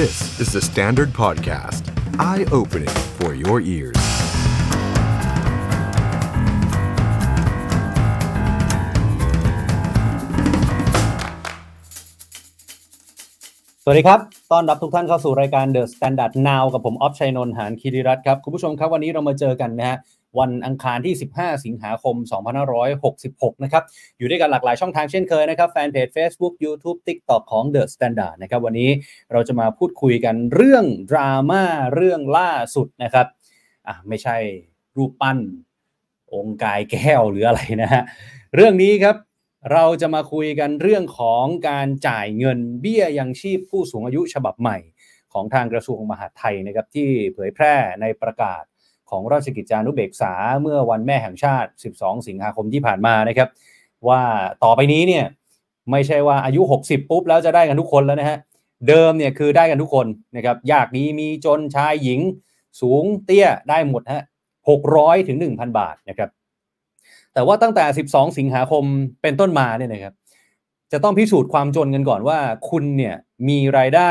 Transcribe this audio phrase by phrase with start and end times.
[0.00, 1.82] This is the Standard Podcast.
[2.18, 4.00] Eye opening for your ears.
[13.82, 14.20] สวัสดีครับ
[14.52, 19.96] ต้อนรับทุกท่านเข้าสู่รายการ The Standard Now กับผม ออฟชัยนนท์ หานคีริรัตน์ครับ คุณผู้ชมครับ วันนี้เรามาเจอกันนะฮะ
[20.38, 22.16] วันอังคารที่ 15 สิงหาคม
[22.90, 23.84] 2566 นะครับ
[24.18, 28.90] อยู่ด้วยกันหลากหลายช่องทางเช่นเคยนะครับ แฟนเพจ Facebook YouTube TikTok ของ The Standard นะครับ วันนี้
[29.32, 31.62] เราจะมาพูดคุยกันเรื่องดราม่า
[31.94, 33.26] เรื่องล่าสุดนะครับ
[33.88, 34.36] อะไม่ใช่
[34.96, 35.38] รูปปั้น
[36.34, 38.02] องค์กายแก้วหรืออะไรนะฮะ
[38.54, 39.16] เรื่องนี้ครับ
[39.72, 44.78] เราจะมาคุยกันเรื่องของการจ่ายเงินเบี้ยยังชีพผู้สูงอายุฉบับใหม่
[45.32, 48.62] ของทางกระทรวงมหาดไทยนะครับที่เผยแพร่ในประกาศ
[49.10, 50.32] ของราชกิจจานุเบกษา
[50.62, 53.48] เมื่อวันแม่แห่งชาติ 12 สิงหาคมที่ผ่านมานะครับ
[54.08, 54.22] ว่า
[54.64, 55.24] ต่อไปนี้เนี่ย
[55.90, 58.38] ไม่ใช่ว่าอายุ 60 ปุ๊บแล้วจะได้กันทุกคนแล้วนะฮะ
[58.88, 62.20] เดิมเนี่ยคือได้กันทุกคนนะครับยากดีมีจนชายหญิง
[62.80, 64.22] สูงเตี้ยได้หมดฮะ
[64.74, 66.30] 600ถึง1,000 บาทนะครับ
[67.34, 68.84] แต่ว่าตั้งแต่ 12 สิงหาคม
[69.22, 70.14] เป็นต้นมาเนี่ยนะครับ
[70.92, 72.38] จะต้องพิสูจน์ความจนกันก่อนว่า
[72.70, 73.14] คุณเนี่ย
[73.48, 74.10] มีรายได้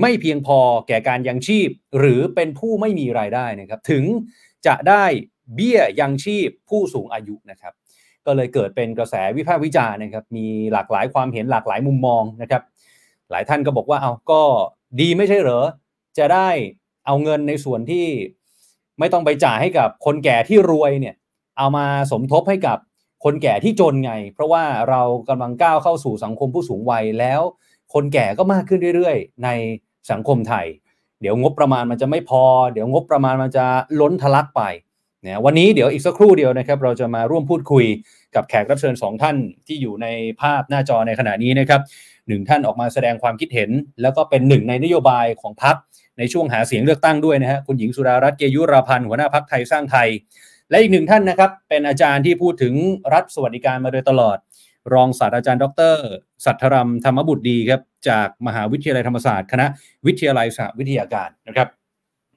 [0.00, 0.58] ไม่เพียงพอ
[0.88, 4.04] แก่การยังชีพ หรือเป็นผู้ไม่มีรายได้นะครับ ถึง
[4.66, 5.04] จะได้
[5.54, 7.72] เบี้ยยังชีพผู้สูงอายุนะครับ
[8.26, 12.62] ก็เลยเกิดเป็นกระแสวิพากษ์วิจารณ์นะครับ มีหลากหลายความเห็นหลากหลายมุมมองนะครับ
[13.30, 14.42] หลายท่านก็บอกว่าเอาก็
[15.00, 15.66] ดีไม่ใช่เหรอ
[16.18, 16.48] จะได้
[17.06, 18.06] เอาเงินในส่วนที่
[18.98, 21.14] ไม่ต้องไปจ่ายให้กับคนแก่ที่รวยเนี่ย
[21.58, 22.78] เอามาสมทบให้กับ
[23.24, 27.40] คนแก่ที่จนไง เพราะว่าเรากำลังก้าวเข้าสู่สังคมผู้สูงวัยแล้ว
[27.94, 29.48] คนแก่ก็มากขึ้นเรื่อย ๆ ใน
[30.10, 30.66] สังคมไทย
[31.20, 33.64] เดี๋ยวงบประมาณมันจะไม่พอ เดี๋ยวงบประมาณมันจะ
[34.00, 34.62] ล้นทะลักไป
[35.24, 37.84] นะวันนี้เดี๋ยวอีกสักครู่เดียวนะครับ เราจะมาร่วมพูดคุย
[38.34, 40.06] กับแขกรับเชิญสองท่านที่อยู่ใน
[40.40, 41.80] ภาพหน้าจอในขณะนี้นะครับ
[42.28, 43.70] หนึ่งท่านออกมาแสดงความคิดเห็น
[44.02, 45.76] แล้วก็เป็นหนึ่งในนโยบายของพรรค
[46.18, 50.08] ในช่วงหาเสียงเลือกตั้งด้วยนะฮะคุณหญิงสุดารัตน์เกยุราพันธ์หัวหน้าพรรคไทยสร้างไทย
[50.70, 52.74] และอีกหนึ่งท่านนะครับ เป็นอาจารย์ที่พูดถึง
[53.14, 54.36] รัฐสวัสดิการมาโดยตลอด
[54.94, 55.94] รองศาสตราจารย์ ดร
[56.44, 59.66] สัทธรัมธรรมบุตรดีครับ จากมหาวิทยาลัยธรรมศาสตร์ คณะ
[60.06, 61.68] วิทยาลัยสหวิทยาการนะครับ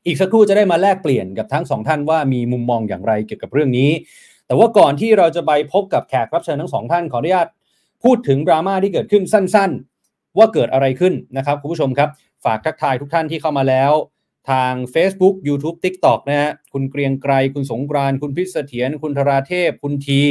[0.06, 3.91] อีกสักครู่จะได้มาแลกเปลี่ยนกับทั้งสองท่านว่ามีมุมมองอย่างไรเกี่ยวกับเรื่องนี้
[4.47, 7.47] แต่ว่าก่อนที่เราจะไปพบกับแขกรับเชิญทั้งสองท่านขออนุญาต
[8.03, 12.09] พูดถึงดราม่าที่เกิดขึ้นสั้นๆ ว่าเกิดอะไรขึ้นนะครับคุณผู้ชมครับ
[12.46, 13.91] ฝากทักทายทุกท่านที่เข้ามาแล้ว
[14.51, 20.22] ทาง Facebook YouTube TikTok นะฮะคุณเกรียงไกรคุณสงกรานคุณพิษเสถียรคุณธราเทพ คุณที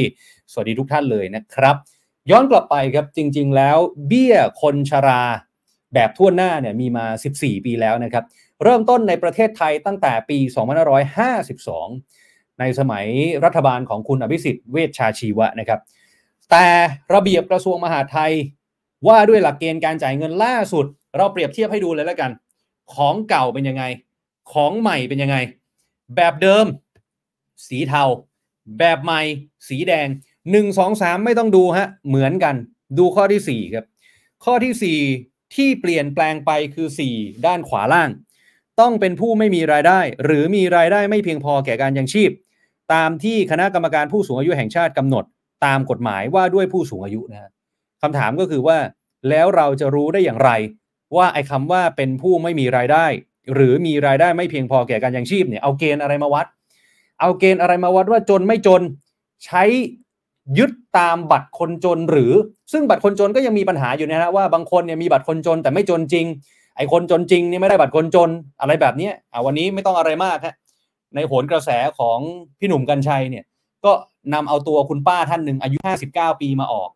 [0.53, 1.76] สวัสดีทุกท่านเลยนะครับ
[2.31, 5.22] ย้อนกลับไปครับจริง ๆ แล้วเบี้ยคนชรา
[5.94, 8.25] แบบทั่วหน้าเนี่ยมีมา 14 ปีแล้วนะครับ
[8.65, 10.38] เริ่มต้นในประเทศไทยตั้งแต่ปี
[11.28, 13.06] 2552 ในสมัย
[13.44, 15.81] รัฐบาลของคุณอภิสิทธิ์เวชชาชีวะนะครับ
[16.50, 16.67] แต่
[17.15, 18.33] ระเบียบกระทรวงมหาดไทย
[19.09, 20.87] ว่าด้วยหลักเกณฑ์การจ่ายเงินล่าสุด
[21.17, 22.31] เราเปรียบเทียบให้ดูเลยแล้วกัน
[22.94, 23.84] ของเก่าเป็นยังไง
[24.53, 25.37] ของใหม่เป็นยังไง
[26.17, 26.67] แบบเดิม
[27.67, 28.03] สีเทา
[28.78, 29.21] แบบใหม่
[29.69, 30.09] สีแดง
[30.53, 32.54] 1 2 3ไม่ต้องดูฮะเหมือนกัน
[32.98, 33.84] ดูข้อที่4ครับ
[34.44, 38.10] ข้อที่4ที่เปลี่ยนแปลงไปคือ4ด้านขวาล่าง
[38.81, 42.31] ต้องเป็นผู้ไม่มีรายได้ หรือมีรายได้ไม่เพียงพอแก่การยังชีพ
[42.92, 45.25] ตามที่คณะกรรมการผู้สูงอายุแห่งชาติกำหนด
[45.64, 47.50] ตามกฎหมายว่าด้วยผู้สูงอายุนะ
[48.03, 48.78] คำถามก็คือว่า
[49.28, 50.50] แล้วเราจะรู้ได้อย่างไร
[51.16, 53.06] ว่าไอ้คำว่าเป็นผู้ไม่มีรายได้
[53.54, 56.47] หรือมีรายได้ไม่เพียงพอแก่การยังชีพเนี่ยเอาเกณฑ์อะไรมาวัด
[57.20, 58.82] เอาเกณฑ์อะไรมาวัดว่าจนไม่จน
[59.44, 59.62] ใช้
[60.59, 62.32] ยึดตามบัตรคนจนหรือ
[62.72, 66.26] ซึ่งบัตรคนจนก็ยังมีปัญหาอยู่นะฮะว่าบางคนเนี่ยมีบัตรคนจนแต่ไม่จนจริง
[66.76, 70.54] ไอ้คนจนจริงนี่ไม่ได้บัตรคนจนอะไรแบบนี้อ่าวันนี้ไม่ต้องอะไรมากฮะ
[71.14, 72.19] ในโหนกระแสของ
[72.58, 73.44] พี่หนุ่มกัญชัยเนี่ย
[73.84, 73.92] ก็
[74.34, 75.78] นำเอาตัวคุณป้าท่านหนึ่งอายุ
[76.10, 76.91] 59 ปีมาออก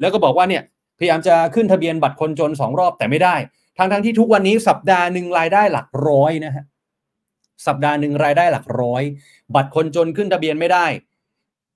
[0.00, 0.62] แล้วก็บอกว่าเนี่ย
[0.98, 3.34] พยายามจะขึ้นทะเบียนบัตรคนจนสองรอบแต่ไม่ได้
[3.78, 6.64] ทั้งทั้งที่ทุกวันนี้สัปดาห์หนึ่งรายได้หลักร้อยนะฮะ
[7.66, 9.02] สัปดาห์หนึ่งรายได้หลักร้อย
[9.54, 10.86] บัตรคนจนขึ้นทะเบียนไม่ได้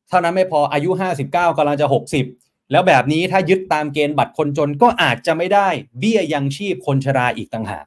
[0.09, 0.91] เท่านั้นไม่พออายุ
[1.25, 1.87] 59กำลังจะ
[2.28, 5.69] 60 แล้วแบบนี้ถ้ายึดตามเกณฑ์บัตรคนจนก็อาจจะไม่ได้
[5.99, 7.84] เบี้ยยังชีพคนชราอีกต่างหาก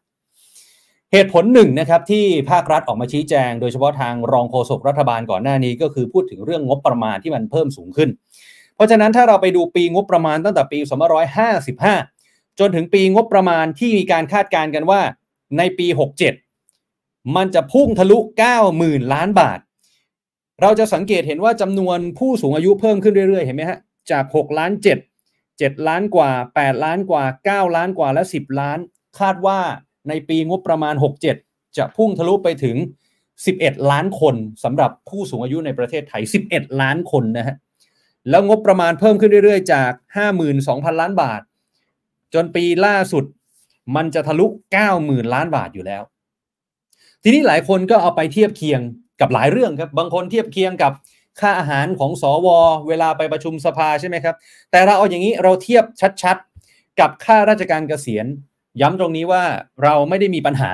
[1.13, 8.09] เหตุผลหนึ่งนะครับที่ภาครัฐออกมาชี้แจง โดยเฉพาะทางรองโฆษกรัฐบาลก่อนหน้านี้ก็คือพูดถึงเรื่องงบประมาณที่มันเพิ่มสูงขึ้น
[8.75, 10.79] เพราะฉะนั้นถ้าเราไปดูปีงบประมาณตั้งแต่ปี
[11.69, 15.01] 2555 จนถึงปีงบประมาณที่มีการคาดการณ์กันว่า
[15.57, 15.87] ในปี
[16.61, 18.17] 67 มันจะพุ่งทะลุ
[18.65, 19.59] 90,000 ล้านบาท
[20.61, 23.79] เราจะสังเกตเห็นว่าจำนวนผู้สูงอายุเพิ่มขึ้นเรื่อยๆ เห็นไหมฮะ
[24.11, 24.71] จาก 6 ล้าน
[25.23, 27.23] 7 7 ล้านกว่า 8 ล้านกว่า
[27.69, 28.79] 9 ล้านกว่าและ 10 ล้าน
[29.19, 29.59] คาดว่า
[30.09, 30.95] ในปีงบประมาณ
[31.35, 32.77] 67 จะพุ่งทะลุไปถึง
[33.33, 37.55] 11 ล้านคนสำหรับผู้สูงอายุในประเทศไทย 11 ล้านคนนะฮะ
[38.29, 39.91] แล้วงบประมาณเพิ่มขึ้นเรื่อยๆ จาก
[40.45, 41.41] 52,000 ล้านบาท
[42.33, 43.25] จนปีล่าสุด
[43.95, 44.45] มันจะทะลุ
[44.89, 46.03] 90,000 ล้านบาทอยู่แล้ว
[47.23, 48.81] ทีนี้หลายคนก็เอาไปเทียบเคียง
[49.21, 50.93] กับหลายเรื่องครับบางคนเทียบเคียงกับ
[51.39, 52.57] ค่าอาหารของสอวอ
[52.87, 54.35] เวลาไปประชุมสภาใช่ไหมครับ
[54.71, 55.83] แต่เราเอาอย่างนี้เราเทียบ
[56.23, 58.25] ชัดๆ กับค่าราชการเกษียณ
[58.81, 59.43] ย้ำตรงนี้ว่า
[59.83, 60.71] เราไม่ได้มีปัญหา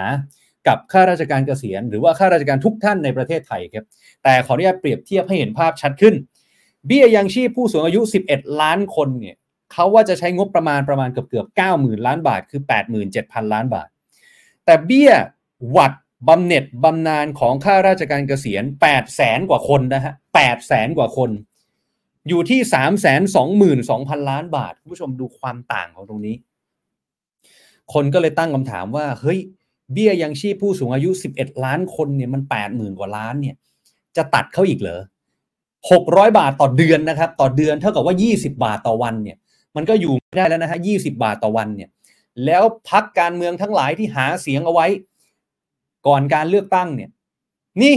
[0.67, 3.85] กับค่าราชการเกษียณ หรือว่าค่าราชการทุกท่านในประเทศไทยครับ
[4.23, 6.15] แต่ขออนุญาตเปรียบเทียบให้เห็นภาพชัดขึ้น
[6.87, 9.35] เบี้ยยังชีพผู้สูงอายุ 11 ล้านคนเนี่ย
[9.73, 12.61] เขาว่าจะใช้งบประมาณประมาณเกือบเกือบ90,000 ล้านบาท คือ
[13.07, 13.87] 87,000 ล้านบาท
[14.65, 15.11] แต่เบี้ย
[15.71, 15.93] หวัด
[16.27, 21.29] บำเหน็จบำนาญของข้าราชการเกษียณ8แสนกว่าคนนะฮะ8แสนกว่าคน
[22.29, 22.75] อยู่ที่ 3
[23.05, 26.35] 2 2 0 0 0 ล้านบาท คุณผู้ชมดูความต่างของตรงนี้
[27.93, 29.39] คนก็เลยตั้งคำถามว่า เฮ้ย
[29.93, 32.41] เบี้ยยังชีพผู้สูงอายุ 11 ล้านคนเนี่ยมัน
[32.71, 33.55] 80,000 กว่าล้านเนี่ย
[34.17, 35.01] จะตัดเขาอีกเหรอ
[35.69, 39.37] 600 บาทต่อเดือนนะครับ ต่อเดือนเท่ากับว่า 20 บาทต่อวันเนี่ย
[39.75, 41.89] มันก็อยู่ไม่ได้แล้วนะฮะ20 บาทต่อวันเนี่ย
[42.45, 44.87] แล้วพักการเมืองทั้งหลายที่หาเสียงเอาไว้
[46.07, 47.09] ก่อนการเลือกตั้งเนี่ย
[47.81, 47.95] นี่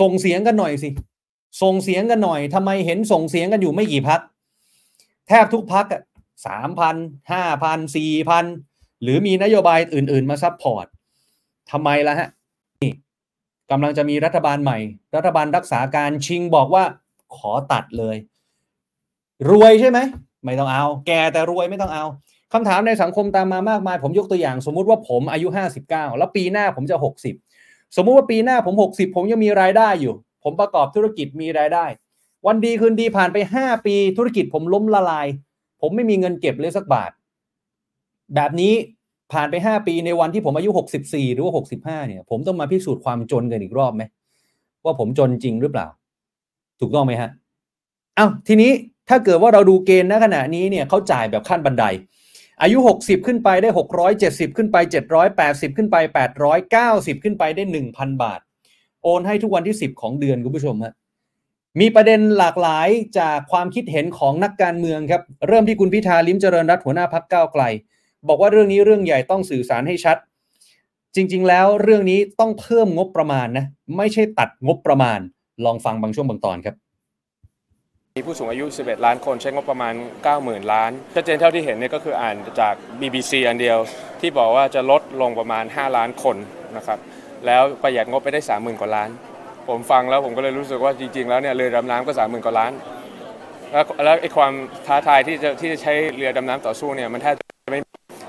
[0.00, 0.88] ส่งเสียงกันหน่อยสิ
[1.62, 4.20] ส่งเสียงกันหน่อยทำไมเห็นส่งเสียงกันอยู่ไม่กี่พัก
[5.28, 6.02] แทบทุกพักอะ
[6.46, 6.96] สามพัน
[7.32, 8.44] ห้าพันสี่พัน
[9.02, 10.86] หรือมีนโยบายอื่น ๆ มา support
[11.70, 12.28] ทำไมล่ะฮะ
[12.82, 12.92] นี่
[13.70, 14.78] กำลังจะมีรัฐบาลใหม่
[15.16, 16.84] รัฐบาลรักษาการชิงบอกว่า
[17.36, 18.16] ขอตัดเลย
[19.50, 19.98] รวยใช่ไหม
[20.44, 22.04] ไม่ต้องเอา แก่แต่รวยไม่ต้องเอา
[22.56, 25.48] คำถามในสังคมตามมามากมาย ผมยกตัวอย่าง สมมุติว่าผมอายุ
[25.84, 26.96] 59 แล้วปีหน้าผมจะ
[27.46, 30.14] 60 สมมุติว่าปีหน้าผม 60 ผมยังมีรายได้อยู่
[30.44, 31.84] ผมประกอบธุรกิจมีรายได้
[32.46, 35.26] วันดีคืนดีผ่านไป 5 ปีธุรกิจผมล้มละลาย
[35.80, 37.10] ผมไม่มีเงินเก็บเลยสักบาท
[38.34, 38.74] แบบนี้
[39.32, 40.70] ผ่านไป 5 ปีในวันที่ผมอายุ
[41.02, 44.02] 64 หรือว่า 65 เนี่ย ผมต้องมาพิสูจน์ความจนกันอีกรอบไหม
[44.84, 45.86] ว่าผมจนจริงหรือเปล่า
[46.80, 47.30] ถูกต้องไหมฮะ
[48.18, 48.70] อ้าวทีนี้
[49.08, 51.84] ถ้าเกิดว่าเราดูเกณฑ์ณขณะนี้เนี่ยเขาจ่ายแบบขั้นบันได
[52.62, 53.68] อายุ 60 ขึ้นไปได้
[54.12, 54.76] 670 ขึ้นไป
[55.30, 55.96] 780 ขึ้นไป
[56.80, 57.62] 890 ขึ้นไปได้
[57.92, 58.40] 1,000 บาท
[59.02, 60.94] โอนให้ทุกวันที่ 10 ของเดือนคุณผู้ชมฮะ
[61.80, 67.62] มีประเด็นหลากหลายจากความคิดเห็นของนักการเมืองครับ เริ่มที่คุณพิธาลิ้มเจริญรัตหัวหน้าพักก้าวไกล
[68.28, 70.16] บอกว่าเรื่องนี้เรื่องใหญ่ต้องสื่อสารให้ชัด
[71.14, 73.64] จริง ๆ แล้วเรื่องนี้ต้องเพิ่มงบประมาณนะ
[73.96, 75.18] ไม่ใช่ตัดงบประมาณ
[75.64, 76.76] ลองฟังบางช่วงบางตอนครับ
[78.18, 79.94] มีผู้สูงอายุ 11 ล้านคนใช้งบประมาณ
[80.32, 83.78] 90,000 ล้าน ชัดเจนเท่าที่เห็นเนี่ยก็คืออ่านจาก BBC อันเดียว
[84.20, 86.36] ที่บอกว่าจะลดลงประมาณ 5 ล้านคน
[86.76, 86.98] นะครับ
[87.46, 89.10] แล้วประหยัดงบไปได้ 30,000 กว่าล้าน
[89.68, 92.72] ผมฟังแล้วผมก็เลยรู้สึกว่าจริงๆ แล้วเนี่ยเรือดำน้ำก็ 30,000 กว่าล้าน
[93.72, 94.52] แล้วแล้วไอ้ความ
[94.86, 97.80] ท้าทายที่จะที่จะใช้เรือดำน้ำต่อสู้เนี่ยมันแทบจะไม่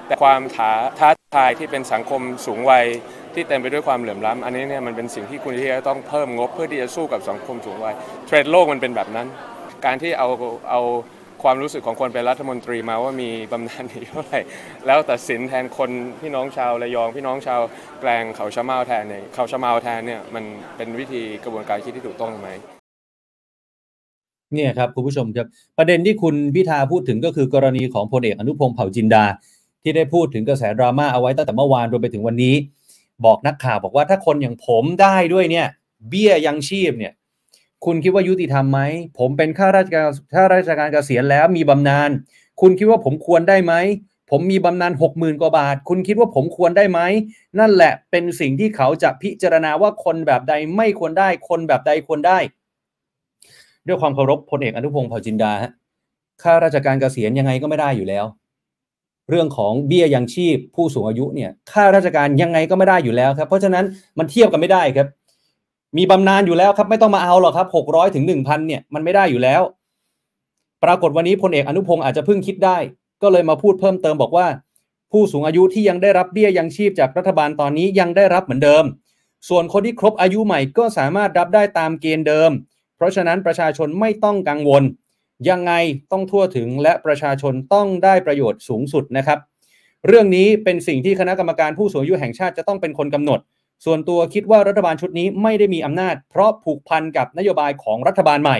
[0.07, 2.85] แต่ความท้าท้าทายที่เป็นสังคมสูงวัย
[3.33, 7.95] ที่เต็มไปด้วยความเหลื่อมล้ำอันนี้เนี่ยมันเป็นสิ่งที่คุณที่จะต้องเพิ่มงบเพื่อที่จะสู้กับสังคมสูงวัย
[8.25, 9.27] เทรดโลกมันเป็นแบบนั้น
[9.85, 10.27] การที่เอา
[10.71, 10.81] เอา
[11.43, 14.39] ความรู้สึกของคนเป็นรัฐมนตรีมาว่ามีบำนาญเท่าไหร่
[14.85, 15.89] แล้วตัดสินแทนคน
[16.21, 17.61] พี่น้องชาวระยอง พี่น้องชาว
[17.99, 20.43] แกลงเขาชะเมาแทนเนี่ยเขาชะเมาแทนเนี่ยมัน
[20.77, 22.49] เป็นวิธีกระบวนการคิดที่ถูกต้องไหม
[24.53, 25.47] เนี่ยครับคุณผู้ชมครับ
[25.77, 29.25] ประเด็นที่คุณพิธาพูดถึงก็คือกรณีของพลเอกอนุพงศ์เผ่าจินดา
[29.83, 32.55] ที่ได้พูดถึงกระแสดราม่าเอาไว้ตั้งแต่เมื่อวานรวมไปถึงวันนี้
[33.25, 35.67] บอกนักข่าวบอกว่าถ้าคนอย่างผมได้ด้วยเนี่ย
[36.09, 37.13] เบี้ยยังชีพเนี่ย
[37.85, 38.79] คุณคิดว่ายุติธรรมไหม
[39.19, 42.09] ผมเป็นข้าราชการข้าราชการเกษียณแล้วมีบำนาญ
[42.61, 43.73] คุณคิดว่าผมควรได้ไหม
[44.31, 46.99] ผมมีบำนาญหกหมื่นกว่าบาท คุณคิดว่าผมควรได้ไหม
[47.59, 52.39] นั่นแหละเป็นสิ่งที่เขาจะพิจารณาว่าคนแบบใดไม่ควรได้ คนแบบใดควรได้
[53.87, 55.71] ด้วยความเคารพพลเอกอนุพงศ์เผ่าจินดาฮะ
[56.43, 58.25] ข้าราชการเกษียณยังไงก็ไม่ได้อยู่แล้ว
[59.29, 63.85] เรื่องของเบี้ยยังชีพผู้สูงอายุเนี่ยข้าราชการยังไงก็ไม่ได้อยู่แล้วครับ เพราะฉะนั้น
[64.17, 65.07] มันเทียบกันไม่ได้ครับ
[65.97, 69.61] มีบำนาญอยู่แล้วครับ ไม่ต้องมาเอาหรอกครับหกร้อยถึงหนึ่งพันเนี่ยมันไม่ได้อยู่แล้ว
[70.83, 72.77] ปรากฏวันนี้พลเอกอนุพงศ์อาจจะเพิ่งคิดได้
[73.21, 74.47] ก็เลยมาพูดเพิ่มเติมบอกว่า
[75.11, 78.83] ผู้สูงอายุที่ยังได้รับเบี้ยยังชีพจากรัฐบาลตอนนี้ยังได้รับเหมือนเดิม
[79.49, 82.51] ส่วนคนที่ครบอายุใหม่ก็สามารถรับได้ตามเกณฑ์เดิม
[82.95, 84.83] เพราะฉะนั้นประชาชนไม่ต้องกังวล
[85.49, 85.73] ยังไง
[86.11, 89.39] ต้องทั่วถึงและประชาชนต้องได้ประโยชน์สูงสุดนะครับ
[90.07, 93.39] เรื่องนี้เป็นสิ่งที่คณะกรรมการผู้สูงอายุแห่งชาติจะต้องเป็นคนกำหนด
[93.85, 98.57] ส่วนตัวคิดว่ารัฐบาลชุดนี้ไม่ได้มีอำนาจ เพราะผูกพันกับนโยบายของรัฐบาลใหม่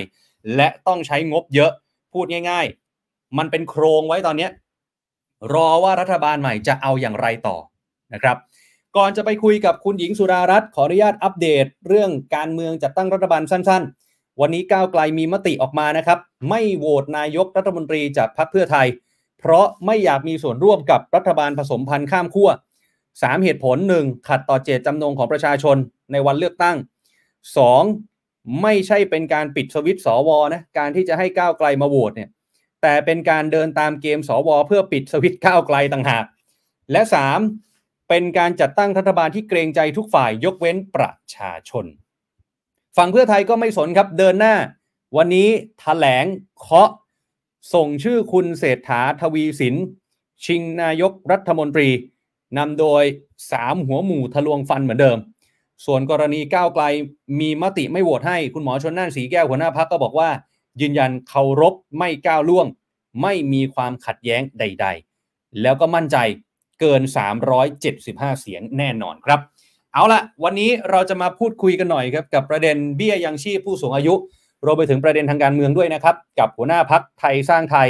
[0.56, 1.72] และต้องใช้งบเยอะ
[2.14, 2.66] พูดง่าย
[3.02, 4.48] ๆ มันเป็นโครงไว้ตอนนี้
[5.54, 7.58] รอว่ารัฐบาลใหม่จะเอาอย่างไรต่อ
[8.14, 8.38] นะครับ
[8.98, 18.88] ก่อนจะไปคุยกับคุณหญิงสุดารัตน์ขออนุญาตอัปเดต เรื่องการเมืองจัดตั้งรัฐบาลสั้น ๆ วันนี้ก้าวไกลมีมติออกมานะครับ ไม่โหวตนายกรัฐมนตรีจากพรรคเพื่อไทย
[19.40, 22.50] เพราะไม่อยากมีส่วนร่วมกับรัฐบาลผสมพันธ์ข้ามขั้ว
[23.22, 25.78] สามเหตุผลหนึ่งขัดต่อเจตจำนงของประชาชน
[26.12, 26.78] ในวันเลือกตั้ง
[27.58, 27.84] สอง
[28.62, 32.30] ไม่ใช่เป็นการปิดสวิตช์สวนะการที่จะให้ก้าวไกลมาโหวตเนี่ย
[32.82, 36.26] แต่เป็นการเดินตามเกมสวเพื่อปิดสวิตก้าวไกลต่างหาก
[36.92, 37.02] และ
[37.56, 38.10] 3.
[38.10, 41.86] เป็นการจัดตั้งรัฐบาลที่เกรงใจทุกฝ่ายยกเว้นประชาชน
[42.98, 44.56] ฝั่งเพื่อไทยก็ไม่สนครับเดินหน้า
[45.18, 46.26] วันนี้ถแถลง
[46.60, 46.90] เคาะ
[47.74, 49.76] ส่งชื่อคุณเศรษฐาทวีสิน
[50.46, 51.90] ชิงนายกรัฐมนตรี
[52.58, 53.04] นำโดย
[53.44, 55.18] 3 หัวหมู่ทะลวงฟันเหมือนเดิม
[55.86, 56.84] ส่วนกรณีก้าวไกล
[57.40, 60.30] มีมติไม่โหวตให้คุณหมอชนน่านสีแก้วหัวหน้าพักก็บอกว่า
[60.82, 62.68] ยืนยันเคารพไม่ก้าวล่วง
[63.22, 64.88] ไม่มีความขัดแย้งใด
[65.24, 66.18] ๆ แล้วก็มั่นใจ
[66.80, 67.02] เกิน
[67.72, 69.40] 375 เสียงแน่นอนครับ
[69.94, 74.14] เอาละวันนี้เราจะมาพูดคุยกันหน่อยครับกับประเด็นเบี้ยยังชีพผู้สูงอายุ
[74.66, 77.90] รวมไปถึงประเด็นทางการเมืองด้วยนะครับ กับหัวหน้าพักไทยสร้างไทย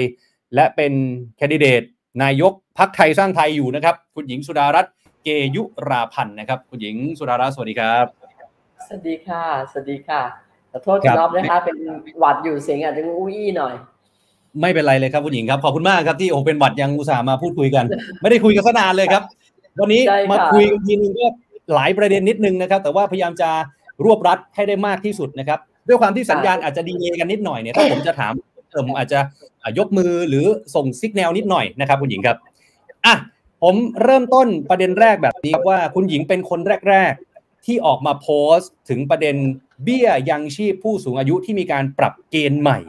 [0.55, 0.93] และเป็น
[1.37, 1.81] แคนดิเดต
[2.23, 4.93] นายกพักไทยสร้างไทยอยู่นะครับ คุณหญิงสุดารัตน์
[5.23, 8.05] เกยุราพันธ์นะครับ คุณหญิงสุดารัตน์สวัสดีครับ
[8.87, 10.21] สวัสดีค่ะ สวัสดีค่ะ
[10.71, 11.75] ขอโทษคุณรอบนะคะเป็น
[12.19, 13.73] หวัดอยู่เสียงอาจจะอู้อี้หน่อย
[14.61, 17.85] ไม่เป็นไรเลยครับคุณหญิงครับขอบคุณมากครับที่โอ้เป็นหวัดยังอุตส่าห์มาพูดคุยกัน
[18.21, 19.23] ไม่ได้คุยกันสนานเลยครับ
[19.79, 21.27] วันนี้ใช่ค่ะมาคุยกันทีนึงก็
[21.75, 23.49] หลายประเด็นนิดนึงนะครับ แต่ว่าพยายามจะ
[24.05, 28.33] รวบรัดให้ได้มากที่สุดนะครับ ด้วยความที่สัญญาณอาจจะดีเลย์กันนิดหน่อยเนี่ยถ้าผมจะถาม
[28.75, 29.19] เติมอาจจะ
[29.77, 32.37] ยกมือหรือส่งซิกแนลนิดหน่อยนะครับ คุณหญิงครับ
[33.05, 33.15] อะ
[33.63, 39.35] ผมเริ่มต้นประเด็นแรกแบบนี้ครับว่าคุณหญิงเป็นคนแรก ๆ ที่ออกมาโพสต์ ถึงประเด็น
[39.83, 42.79] เบี้ยยังชีพผู้สูงอายุที่มีการปรับเกณฑ์ใหม่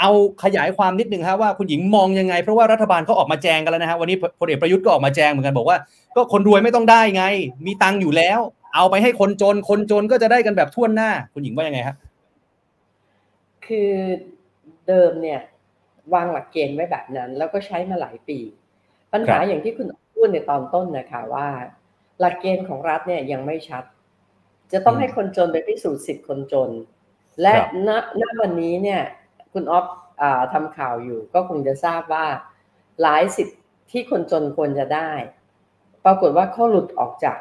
[0.00, 0.10] เอา
[0.44, 5.78] ขยายความนิดนึงฮะว่าคุณหญิงมองยังไง เพราะว่ารัฐบาลเขาออกมาแจงกันแล้วนะฮะวันนี้พลเอกประยุทธ์ก็ออกมาแจงเหมือนกันบอกว่า
[6.16, 7.24] ก็คนรวยไม่ต้องได้ไง
[7.66, 8.40] มีตังค์อยู่แล้ว
[8.74, 11.96] เอาไปให้คนจนคนจนก็จะได้กันแบบทั่วหน้า คุณหญิงว่ายังไงฮะ
[13.66, 13.90] คือ
[14.88, 15.40] เดิมเนี่ย
[16.14, 18.38] วางหลักเกณฑ์ไว้แบบนั้น แล้วก็ใช้มาหลายปี
[19.12, 21.48] ปัญหาครับอย่างที่คุณพูดในตอนต้นนะคะว่า
[22.20, 23.84] หลักเกณฑ์ของรัฐเนี่ยยังไม่ชัด
[24.72, 26.70] จะต้องให้คนจนไปพิสูจน์สิทธิ์คนจน
[27.42, 27.90] และครับณ
[28.20, 29.02] ณวันนี้เนี่ย
[29.52, 29.86] คุณออฟ
[30.22, 32.26] อ่าทำข่าวอยู่ ก็คงจะทราบว่า
[33.02, 33.58] หลายสิทธิ์
[33.90, 35.10] ที่คนจนควรจะได้
[36.04, 37.38] ปรากฏว่าเขาหลุดออกจาก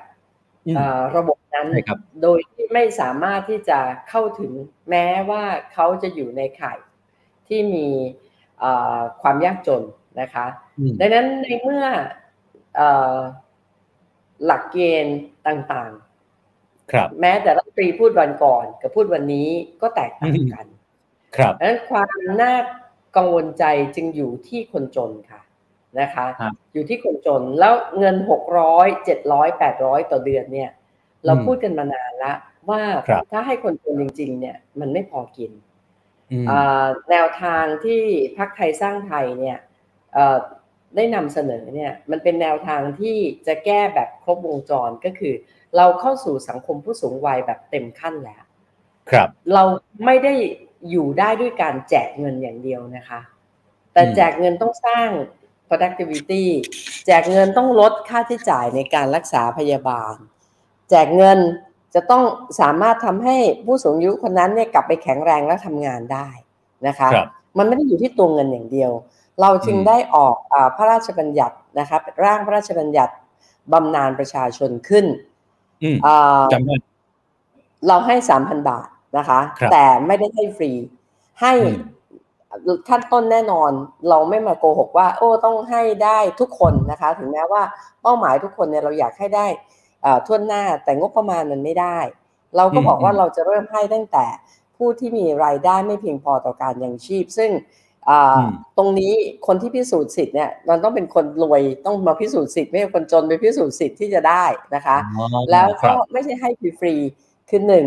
[0.67, 4.51] อืมอ่าระบบนั้นใช่ครับโดยที่ไม่สามารถที่จะเข้าถึง
[4.89, 6.77] แม้ว่าเขาจะอยู่ในข่าย
[7.47, 7.87] ที่มี
[8.63, 9.83] อ่าความยากจน
[10.21, 10.45] นะคะ
[10.79, 11.85] อืมดังนั้นในเมื่อ
[12.75, 13.17] เอ่อ
[14.45, 15.91] หลักเกณฑ์ต่าง
[16.91, 19.49] ครับๆแม้แต่รัฐมนตรีพูดวันก่อนกับพูดวันนี้
[19.81, 20.65] ก็แตกต่างกัน
[21.37, 22.53] ครับดังนั้นความน่า
[23.15, 23.63] กังวลใจ
[23.95, 25.41] จึงอยู่ที่คนจนค่ะ
[25.99, 30.69] นะคะครับอยู่ที่คนจนแล้วเงินหกร้อยเจ็ดร้อยแปดร้อยต่อเดือนเนี่ย
[31.25, 32.33] เราอืมพูดกันมานานละ
[32.69, 35.64] ว่าครับถ้าให้คนจนจริง ๆ เนี่ย มันไม่พอกินอืมอ่า
[37.12, 38.01] แนวทางที่
[38.38, 39.58] พรรคไทยสร้างไทยเนี่ย
[40.13, 40.38] เอ่อ
[40.96, 43.17] ได้นำเสนอเนี่ยมันเป็นแนวทางที่
[43.48, 45.34] จะแก้แบบครบวงจรก็คือ
[45.77, 48.44] เราเข้าสู่สังคมผู้สูงวัยแบบเต็มขั้นแล้ว
[49.12, 49.63] ครับ เรา
[50.05, 50.34] ไม่ได้
[50.89, 53.22] อยู่ได้ด้วยการแจกเงินอย่างเดียวนะคะ
[53.94, 55.10] แต่อืมแจกเงินต้องสร้าง
[55.67, 56.46] productivity
[57.05, 60.15] แจกเงินต้องลดค่าใช้จ่ายในการรักษาพยาบาล
[60.89, 61.39] แจกเงิน
[61.95, 62.23] จะต้อง
[62.61, 63.35] สามารถทำให้
[63.65, 66.27] ผู้สูงอายุคนนั้นเนี่ยกลับไปแข็งแรงและทำงานได้
[66.87, 68.91] นะคะครับมันไม่ได้อยู่ที่ตัวเงินอย่างเดียว
[69.41, 73.13] เราจึงอืมได้ออกอาพระราชบัญญัตินะครับร่างพระราชบัญญัติ
[73.73, 75.05] บำนาญประชาชนขึ้น
[75.83, 76.75] อืมอ่าจำได้
[77.87, 78.87] เราให้สามพันบาท
[79.17, 80.71] นะคะครับแต่ไม่ได้ให้ฟรี
[81.41, 83.71] ให้อืมขั้นต้นแน่นอน
[84.09, 87.61] เราไม่มาโกหกว่า โอ้ต้องให้ได้ทุกคนนะคะ ถึงแม้ว่า
[88.01, 89.84] เป้าหมายทุกคนเนี่ยเราอยากให้ได้อ่า
[90.25, 92.00] ทั่วหน้าแต่งบประมาณมันไม่ได้
[92.57, 94.25] เราก็บอกว่าเราจะเริ่มให้ตั้งแต่
[94.77, 97.51] ผู้ที่มีรายได้ไม่เพียงพอต่อการยังชีพ ซึ่ง
[98.09, 99.13] อ่าอืมตรงนี้
[99.47, 104.45] คนที่พิสูจน์สิทธิ์เนี่ยมันต้องเป็นคนรวยต้องมาพิสูจน์สิทธิ์ไม่ใช่คนจนไปพิสูจน์สิทธิ์ที่จะได้
[104.75, 107.85] นะคะอ๋อแล้วครัก็บไม่ใช่ให้ฟรีๆคือหนึ่ง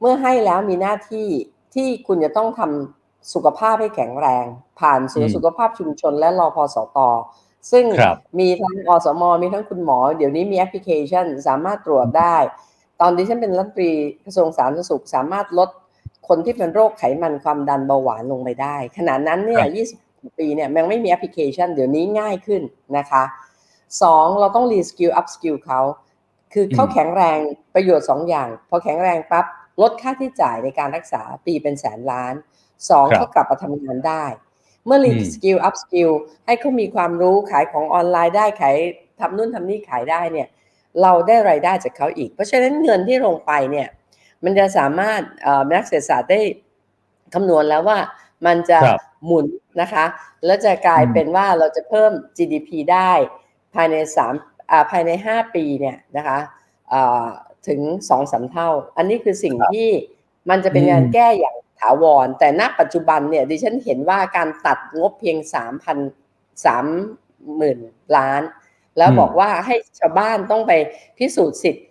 [0.00, 1.28] เมื่อให้แล้วมีหน้าที่
[1.74, 4.44] ที่คุณจะต้องทำสุขภาพให้แข็งแรง
[4.80, 6.98] ผ่านศูนอืย์มสุขภาพชุมชนและรอพอสต
[7.72, 12.36] ซึ่งครับมีทั้งอสม มีทั้งคุณหมอ เดี๋ยวนี้มีแอปพลิเคชันสามารถตรวจได้
[13.00, 13.92] ตอนที่ฉันเป็นรัฐมนตรี
[14.24, 15.68] กระทรวงสาธารณสุขสามารถลด
[16.28, 19.98] คนที่เป็นโรคไขมันความดันเบาหวานลงไปได้ ขณะนั้นเนี่ยครับ
[20.32, 22.62] 20 ปีเนี่ยมันไม่มีแอปพลิเคชัน เดี๋ยวนี้ง่ายขึ้น
[22.96, 23.24] นะคะ
[24.02, 25.80] สองเราต้อง reskill upskill เขา
[26.52, 27.38] คือเขาอืมแข็งแรง
[27.74, 29.44] ประโยชน์สองอย่างพอแข็งแรงปั๊บ
[29.82, 32.34] ลดค่าที่จ่ายในการรักษาปีเป็นแสนล้าน
[32.90, 34.24] สองครับเขากลับมาทำงานได้
[34.88, 36.10] เมื่อ re อืม skill upskill
[36.46, 38.76] ให้เขามีความรู้ขายของออนไลน์ได้ขาย
[39.20, 40.48] ทำนู่นทำนี่ขายได้เนี่ย
[41.02, 43.88] เราได้รายได้จากเขาอีก เพราะฉะนั้นเงินที่ลงไปเนี่ย
[44.44, 46.40] มันจะสามารถเอ่อนักเศรษฐศาสตร์ได้
[47.34, 47.98] คำนวณแล้วว่า
[48.46, 49.46] มันจะครับหมุน
[49.80, 50.04] นะคะ
[50.44, 53.10] แล้วจะกลายอืมเป็นว่าเราจะเพิ่ม GDP ได้
[53.74, 54.34] ภายในสาม
[54.70, 56.38] อ่าภายใน 5 ปีเนี่ยนะคะ
[56.92, 57.26] อ่า
[57.68, 59.88] ถึงสองสามเท่า อันนี้คือสิ่งที่
[60.50, 68.42] มันจะเป็นงานอืมแก้อย่าง ถาวร แต่ณปัจจุบันเนี่ยดิฉันเห็นว่าการตัดงบเพียง3,000 30,000ล้าน
[68.98, 70.72] แล้วบอกว่าให้ชาวบ้านต้องไป
[71.18, 71.86] พิสูจน์สิทธิ์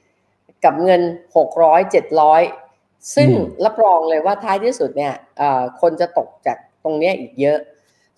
[0.66, 1.02] กับเงิน
[1.38, 2.42] หกร้อยเจ็ดร้อย
[3.16, 3.30] ซึ่ง
[3.66, 5.14] รับรองเลยว่าท้ายที่สุดเนี่ย
[5.82, 7.58] คนจะตกจากตรงนี้อีกเยอะ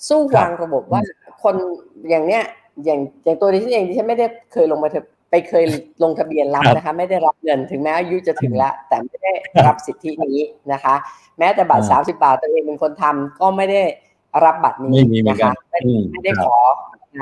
[0.08, 1.02] สู้วางระบบว่า
[1.44, 1.56] คน
[2.10, 2.44] อย่างเนี้ย
[2.86, 4.90] อย่างอย่างตัวดิฉันเองดิฉันไม่ได้เคยลงมา
[5.30, 5.66] ไปเคย
[6.04, 9.34] ลงทะเบียนรับนะคะไม่ได้รับเงินถึงแม้อายุจะถึงแล้วแต่ไม่ได้
[9.68, 10.40] รับสิทธินี้
[10.72, 10.96] นะคะ
[11.40, 13.82] แม้แต่บัตรสามสิบาทตัวเองเป็นคนทำก็ไม่ได้
[14.46, 16.58] รับบัตรนี้นะคะไม่ได้ขอ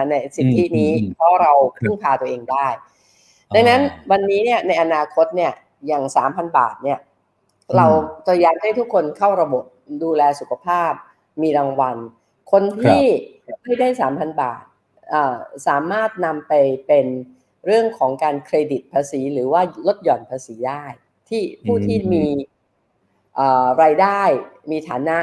[0.10, 2.68] ในสิทธินี้เพราะเราพึ่งพาตัวเองได้
[3.54, 5.52] ดังนั้นวันนี้เนี่ยในอนาคตเนี่ย
[5.88, 7.00] อย่างสามพันบาทเนี่ย
[7.76, 7.86] เรา
[8.28, 9.64] จะอยากให้ทุกคนเข้าระบบ
[10.04, 10.92] ดูแลสุขภาพ
[11.42, 11.98] มีรางวัล
[12.52, 13.04] คนที่
[13.64, 14.62] ไม่ได้สามพันบาท
[15.68, 16.54] สามารถนำไป
[16.88, 17.06] เป็น
[17.68, 20.84] เรื่องของการเครดิตภาษี หรือว่าลดหย่อนภาษีได้
[21.30, 22.26] ที่ผู้ที่มี
[23.84, 24.22] รายได้
[24.72, 25.18] มีฐานะ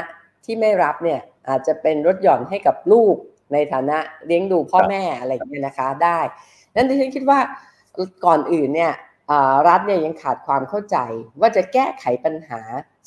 [0.45, 3.15] ที่ไม่รับเนี่ยอาจจะเป็นลดหย่อนให้กับลูก
[3.53, 6.19] ในฐานะเลี้ยงดูพ่อแม่อะไรอย่างเงี้ยนะคะได้
[6.75, 7.39] นั้นดิฉันคิดว่า
[8.25, 8.93] ก่อนอื่นเนี่ย
[9.67, 10.97] รัฐเนี่ยยังขาดความเข้าใจ
[11.39, 12.61] ว่าจะแก้ไขปัญหา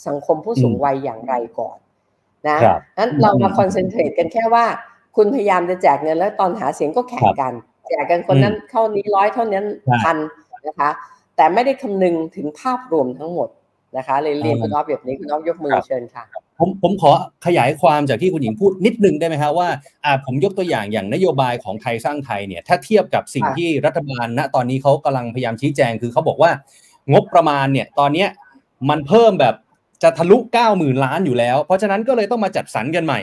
[0.06, 1.78] สังคมผู้สูงวัยอย่างไรก่อน
[2.48, 2.58] นะ
[2.98, 4.64] นั้นเรามาคอนเซนเทรตกันแค่ว่า
[5.16, 7.52] คุณพยายามจะแจกเงินแล้วตอนหาเสียงก็แข่งกัน
[7.88, 9.66] แจกกันคนนั้นเท่านี้ร้อยเท่านั้น
[10.04, 10.16] พัน
[10.66, 10.90] นะคะ
[11.36, 13.48] แต่ไม่ได้คำนึงถึงภาพรวมทั้งหมด
[13.96, 16.24] นะคะเลยเรียนคุณอ๊อฟแบบนี้คุณอ๊อฟยกมือเชิญค่ะ
[16.58, 17.10] ผมผมขอ
[17.46, 19.68] ขยายความจากที่คุณหญิงพูดนิดนึงได้ไหมครับว่า
[20.04, 26.50] อ่าผมยกตัวอย่างอย่างนโยบายของไทยสร้างไทยเนี่ยถ้าเทียบกับสิ่งที่รัฐบาลณตอนนี้เขากำลังพยายามชี้แจงคือเขาบอกว่า
[27.12, 28.28] งบประมาณเนี่ยตอนเนี้ย
[28.90, 29.54] มันเพิ่มแบบ
[30.02, 33.20] จะทะลุ 9 0,000 ล้านอยู่แล้ว เพราะฉะนั้นก็เลยต้องมาจัดสรรกันใหม่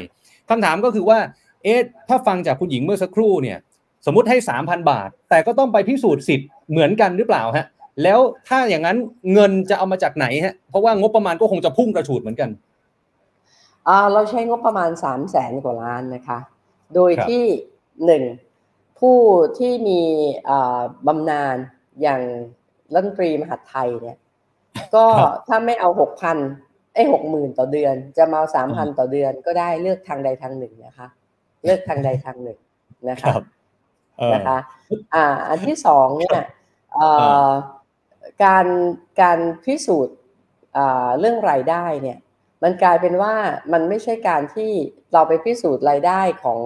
[0.50, 1.20] คำถามก็คือว่า
[1.64, 1.80] เอ๊ะ
[2.10, 3.58] ถ้าฟังจากคุณหญิงเมื่อสักครู่เนี่ย
[4.06, 7.66] สมมติให้สามพันบาท แต่ก็ต้องไปพิสูจน์สิทธิ์เหมือนกันหรือเปล่าฮะ
[8.04, 8.98] แล้วถ้าอย่างนั้น
[9.34, 12.50] เงินจะเอามาจากไหนฮะ เพราะว่างบประมาณก็คงจะพุ่งกระฉูดเหมือนกัน
[14.14, 16.40] เราใช้งบประมาณสามแสนกว่าล้านนะคะ
[16.96, 17.44] โดยที่
[18.06, 18.24] หนึ่ง
[19.00, 19.18] ผู้
[19.58, 20.02] ที่มี
[21.08, 21.56] บำนาญ
[22.02, 22.22] อย่าง
[22.94, 24.18] รัฐมนตรีมหาไทยเนี่ย
[24.96, 25.06] ก็
[25.48, 26.38] ถ้าไม่เอาหกพัน
[26.94, 31.08] ไอ้หกหมื่นต่อเดือน จะมาสามพันต่อเดือนก็ได้เลือกทางใดทางหนึ่งนะคะ
[31.64, 32.60] เลือกทางใดทางหนึ่ง
[33.10, 33.34] นะคะ
[34.34, 34.58] นะคะ
[35.14, 36.40] อ่าอันที่สองเนี่ย
[38.44, 38.66] การ
[39.22, 40.16] การพิสูจน์
[41.20, 42.18] เรื่องรายได้เนี่ย
[42.64, 43.34] มันกลายเป็นว่า
[43.74, 44.72] มันไม่ใช่การที่
[45.14, 46.60] เราไปพิสูจน์รายได้ของ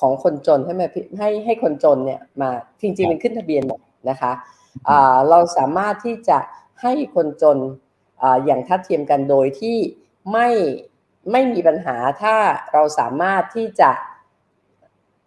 [0.00, 4.32] ของคนจนให้มาให้ให้คนจนเนี่ยมาจริงๆมันขึ้นทะเบียนหมดนะคะ
[5.30, 6.38] เราสามารถที่จะ
[6.82, 7.58] ให้คนจน
[8.44, 9.76] อย่างทัดเทียมกันโดยที่
[10.32, 10.48] ไม่
[11.32, 12.34] ไม่มีปัญหาถ้า
[12.72, 13.90] เราสามารถที่จะ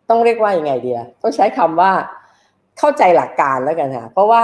[0.10, 1.92] ต้องเรียกว่ายังไงเดียต้องใช้คำว่า
[2.80, 4.44] เข้าใจหลักการแล้วกันค่ะเพราะว่า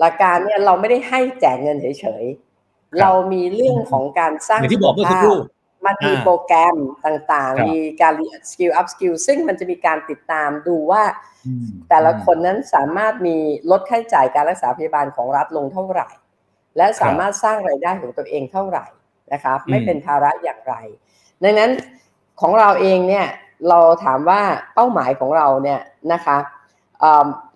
[0.00, 5.38] หลักการเนี่ยเราไม่ได้ให้แจกเงินเฉยๆเรามีเรื่องของการสร้างที่บอกเมื่อสักครู่
[5.86, 8.14] มันมีโปรแกรมต่างๆ มีการ
[8.50, 11.02] skill upskill ซึ่งมันจะมีการติดตามดูว่า
[11.88, 13.36] แต่ละคนนั้นสามารถมี
[13.70, 16.08] ลดค่าใช้จ่ายการรักษาพยาบาลของรัฐลงเท่าไหร่
[16.76, 18.86] และสามารถสร้างไรายได้ของตัวเองเท่าไหร่
[19.32, 20.74] นะครับ ไม่เป็นภาระอย่างไร
[21.42, 21.70] ดังนั้น
[22.40, 23.26] ของเราเองเนี่ย
[23.68, 24.40] เราถามว่า
[24.74, 25.80] เป้าหมายของเราเนี่ย
[26.12, 26.36] นะคะ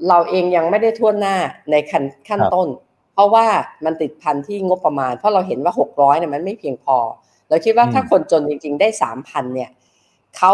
[0.08, 1.36] เราเองยังไม่ได้ทั่วหน้า
[1.70, 2.68] ในขั้นขั้นต้น
[3.14, 3.46] เพราะว่า
[3.84, 6.98] มันติดพันที่งบประมาณ เพราะเราเห็นว่า 600เนี่ยมันไม่เพียงพอ
[7.48, 9.70] เราคิดว่าถ้าคนจนจริง ๆ ได้3,000เนี่ย
[10.38, 10.52] เขา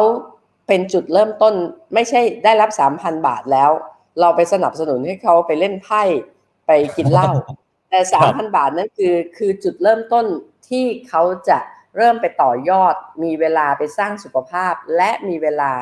[0.66, 1.54] เป็นจุดเริ่มต้น
[1.94, 3.70] ไม่ใช่ได้รับ 3,000 บาทแล้ว
[4.20, 6.02] เราไปสนับสนุนให้เขาไปเล่นไพ่
[6.66, 7.30] ไปกินเหล้า
[7.90, 10.26] แต่ 3,000 บาทนั้นคือคือจุดเริ่มต้น
[10.68, 11.58] ที่เขาจะ
[11.96, 15.72] เริ่มไปต่อยอด มีเวลาไปสร้างสุขภาพ และมีเวลา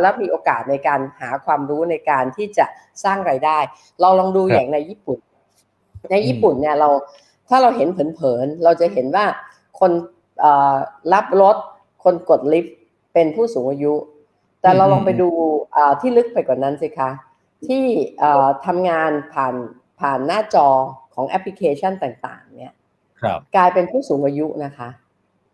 [0.00, 2.66] แล้วมีโอกาสในการหาความรู้ในการที่จะ
[3.04, 3.58] สร้างไรายได้
[4.00, 5.18] เราลองดูอย่างในญี่ปุ่น
[6.10, 6.88] ในญี่ปุ่นเนี่ยเรา
[7.48, 9.24] ถ้าเราเห็นเผินๆเราจะเห็นว่า
[9.80, 9.92] คน
[11.12, 11.56] รับรถ
[12.04, 12.74] คนกดลิฟต์
[13.14, 13.94] เป็นผู้สูงอายุ
[14.62, 15.28] แต่เราลองไปดู
[16.00, 17.10] ที่ลึกไปกว่านั้นสิคะ
[17.66, 17.84] ที่
[18.66, 19.54] ทำงานผ่าน
[20.00, 20.68] ผ่านหน้าจอ
[21.14, 22.74] ของแอปพลิเคชันต่าง ๆ เนี่ย
[23.56, 24.88] กลายเป็นผู้สูงอายุนะคะ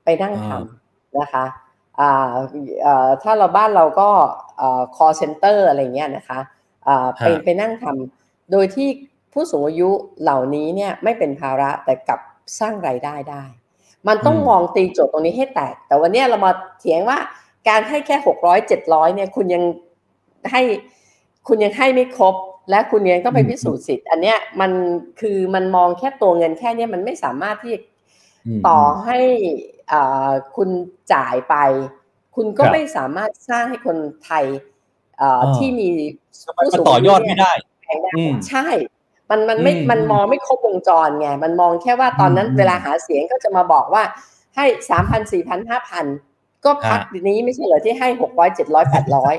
[0.08, 1.44] ไปนั่งทำนะคะ
[3.22, 4.10] ถ้าเราบ้านเราก็
[4.96, 6.40] call center อะไรเงี้ยนะคะ
[7.18, 8.88] ไปไปนั่งทำโดยที่
[9.32, 9.90] ผู้สูงอายุ
[10.22, 12.20] เหล่านี้เนี่ยไม่เป็นภาระแต่กับ
[12.60, 13.44] สร้างไรายได้ได้
[14.08, 17.18] มันต้องมองตีโจทย์ตรงนี้ให้แตก แต่วันนี้เรามาเถียงว่า
[17.68, 19.62] การให้แค่หกร้อยเจ็ดร้อยเนี่ยคุณยัง
[20.52, 20.62] ให้
[21.48, 22.34] คุณยังให้ไม่ครบ
[22.70, 24.70] และคุณยังต้องไปพิสูจน์สิทธิ์ อันเนี้ยมัน
[25.20, 27.74] คือมันมองแค่ตัวเงินแค่นี้มันไม่สามารถที่
[28.66, 29.18] ต่อให้
[30.56, 30.68] คุณ
[31.12, 31.56] จ่ายไป
[32.36, 34.44] คุณก็ไม่สามารถสร้างให้คนไทย
[35.56, 35.88] ที่มี
[36.56, 37.52] ผู้สูงอายุต่อยอดไม่ได้
[38.48, 38.66] ใช่
[39.30, 44.02] มันมันไม่มันมองไม่ครบวงจรไงมันมองแค่ว่าตอนนั้นเวลาหาเสียงก็จะมาบอกว่า
[44.56, 46.04] ให้สามพันสี่พันห้าพัน
[46.64, 49.34] ก็พักนี้ไม่ใช่เหรอที่ให้หกร้อยเจ็ดร้อยแปดร้อย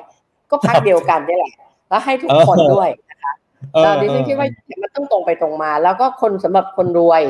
[0.51, 1.53] ก็พักเดียวกันนี่แหละ
[1.89, 3.33] แล้วให้ทุกคนเออด้วยนะคะ
[3.73, 4.47] เออเราดิฉันคิดว่า
[4.83, 7.21] มันต้องตรงไปตรงมา แล้วก็คนสำหรับคนรวย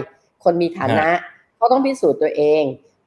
[0.43, 1.09] คนมีฐานะ
[1.55, 2.63] เขาต้องพิสูจน์ตัวเอง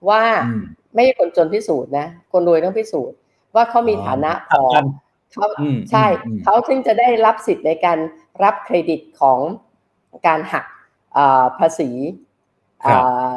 [0.09, 0.63] ว่าอืม
[0.95, 3.17] ไม่ใช่คนจนพิสูจน์นะ คนรวยต้องพิสูจน์
[3.55, 4.85] ว่าเขามีฐานะพอกัน
[5.33, 7.99] เขาอืมใช่อืมเขาถึงจะได้รับสิทธิ์ในการ
[8.43, 9.39] รับเครดิตของ
[10.27, 10.65] การหัก
[11.15, 11.91] เอ่อภาษี
[12.85, 13.33] ครับเอ่อ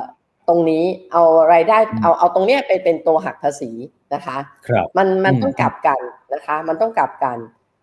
[0.48, 1.24] ตรงนี้เอา
[1.54, 3.72] รายได้อืมเอาเอาตรงเนี้ยไปเป็นตัวหักภาษี
[4.14, 6.00] นะคะครับมันมันอืมต้องกลับกัน
[6.34, 7.38] นะคะ มันต้องกลับกัน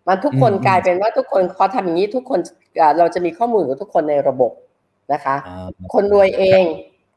[0.09, 2.41] มันทุกคนอืมกลายเป็นว่าทุกคนพอทำอย่างนี้ทุกคน
[2.79, 4.53] เอ่อเราจะมีข้อมูลกับทุกคนในระบบ
[5.13, 6.63] นะคะอ่าคนรวยเอง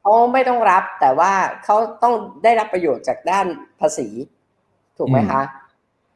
[0.06, 1.32] เขาไม่ต้องรับแต่ว่า
[1.64, 2.14] เขาต้อง
[2.44, 3.46] ได้รับประโยชน์จากด้าน
[3.80, 4.08] ภาษี
[4.98, 5.42] ถูกไหมคะ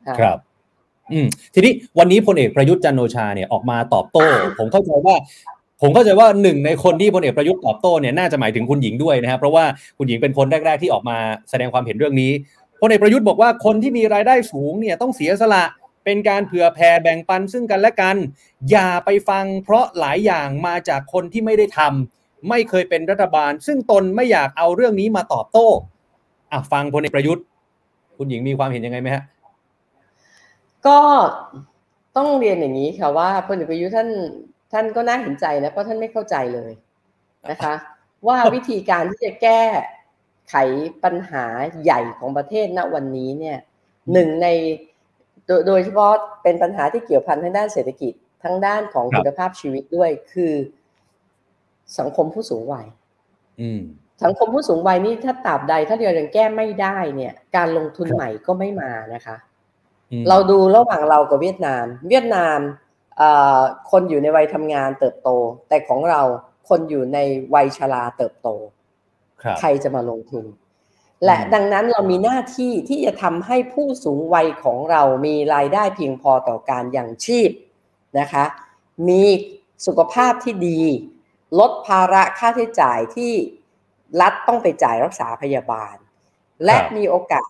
[0.08, 0.38] อ่าครับ
[1.12, 4.26] อืม ทีนี้วันนี้พลเอกประยุทธ์จันทร์โอชาเนี่ยออกมาตอบโต้
[4.60, 5.16] ผมเข้าใจว่า
[5.82, 9.66] ผมเข้าใจว่าหนึ่งในคนที่พลเอกประยุทธ์ตอบโต้เนี่ยน่าจะหมายถึงคุณหญิงด้วยนะครับเพราะว่า
[9.98, 11.18] คุณหญิงเป็นคนแรก ๆที่ออกมา
[11.50, 12.32] แสดงความเห็นเรื่องนี้
[12.82, 15.64] พลเอกประยุทธ์บอกว่าคนที่มีรายได้สูงเนี่ยต้องเสียสละ
[16.06, 18.16] เป็นการเผื่อแผ่แบ่งปันซึ่งกันและกัน
[18.72, 22.19] อย่าไปฟังเพราะหลายอย่างมาจากคนที่ไม่ได้ทำ
[22.50, 25.68] ไม่เคยเป็นรัฐบาล ซึ่งตนไม่อยากเอาเรื่องนี้มาตอบโต้
[26.52, 27.44] อะฟังพลเอกประยุทธ์
[28.18, 29.24] คุณหญิงมีความเห็นยังไงไหมฮะ
[30.88, 31.00] ก็
[32.18, 34.10] ต้องเรียนอย่างนี้ค่ะว่าพลเอกประยุทธ์ท่าน
[34.74, 36.72] ท่านก็น่าเห็นใจนะเพราะท่านไม่เข้าใจเลย
[37.52, 37.74] นะคะ
[38.28, 39.62] ว่าวิธีการที่จะแก้
[40.50, 40.56] ไข
[41.04, 41.46] ปัญหา
[41.84, 43.58] ใหญ่ของประเทศณวันนี้เนี่ย
[44.12, 44.48] หนึ่งใน
[45.46, 50.54] โดยโดยเฉพาะเป็นปัญหาที่เกี่ยวพันทั้งด้านเศรษฐกิจทั้งด้านของครับคุณภาพชีวิตด้วย คือ
[52.00, 52.86] สังคมผู้สูงวัย
[53.62, 53.82] อืม
[54.24, 59.38] สังคมผู้สูงวัยนี่ถ้าตราบใดถ้าเรายังแก้ไม่ได้เนี่ย การลงทุนครับใหม่ก็ไม่มานะคะ
[60.12, 62.60] อืมเราดูระหว่างเรากับเวียดนาม เวียดนาม
[63.18, 63.60] เอ่อ
[63.92, 65.30] คนอยู่ในวัยทำงานเติบโต
[65.70, 66.22] แต่ของเรา
[66.70, 67.18] คนอยู่ใน
[67.56, 68.50] วัยชราเติบโต
[69.44, 70.46] ครับใครจะมาลงทุน
[71.26, 77.52] และอืมดังนั้นเรามีหน้าที่ที่จะทำให้ผู้สูงวัยของเรามีรายได้เพียงพอต่อการยังชีพ
[78.20, 78.46] นะคะ
[79.08, 79.22] มี
[79.86, 80.82] สุขภาพที่ดี
[81.60, 83.34] ลดภาระค่าใช้จ่ายที่
[84.22, 85.96] รัฐต้องไปจ่ายรักษาพยาบาล
[86.66, 87.50] และครับมีโอกาส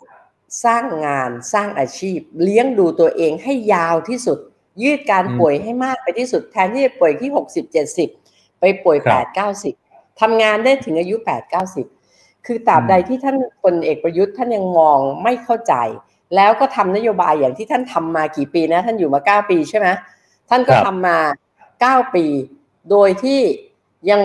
[0.66, 4.40] สร้างงานสร้างอาชีพ เลี้ยงดูตัวเองให้ยาวที่สุด
[4.82, 9.40] ยืดการป่วยให้มากไปที่สุดแทนที่จะป่วยที่60 70ไปป่วยครับ8
[9.78, 11.56] 90ทำงานได้ถึงอายุ8
[11.94, 15.74] 90คือตราบใดที่ท่านพลเอกประยุทธ์ท่านยังมองไม่เข้าใจ
[16.36, 19.88] แล้วก็ทำนโยบายอย่างที่ท่านทำมากี่ปีนะ ท่านอยู่มา9ปีใช่ไหม
[20.50, 21.20] ท่านก็ครับทำมา
[22.06, 22.26] 9ปี
[22.90, 23.42] โดยที่
[24.10, 24.22] ยัง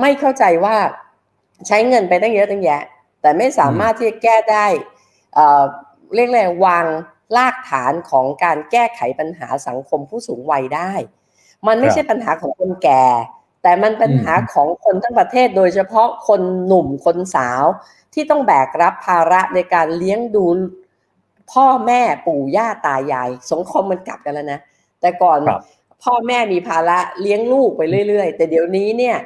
[0.00, 0.76] ไม่เข้าใจว่า
[1.66, 2.82] ใช้เงินไปตั้งเยอะตั้งแยะ
[3.20, 4.66] แต่ไม่สามารถที่จะแก้ได้
[5.34, 5.62] เอ่อ
[6.14, 6.86] เรียกอะไรวาง
[7.36, 10.92] รากฐานของการแก้ไขปัญหาสังคมผู้สูงวัยได้
[11.66, 13.04] มันไม่ครับใช่ปัญหาของคนแก่
[13.62, 17.64] แต่มันปัญหาของคนทั้งประเทศ โดยเฉพาะคนหนุ่มคนสาว
[18.14, 20.46] ที่ต้องแบกรับภาระในการเลี้ยงดู
[21.52, 24.60] พ่อแม่ปู่ย่าตายายสังคมมันกลับกันแล้วนะ
[25.00, 25.60] แต่ก่อนครับ
[26.04, 29.16] พ่อแม่มีภาระเลี้ยงลูกไปเรื่อย ๆ แต่เดี๋ยวนี้เนี่ย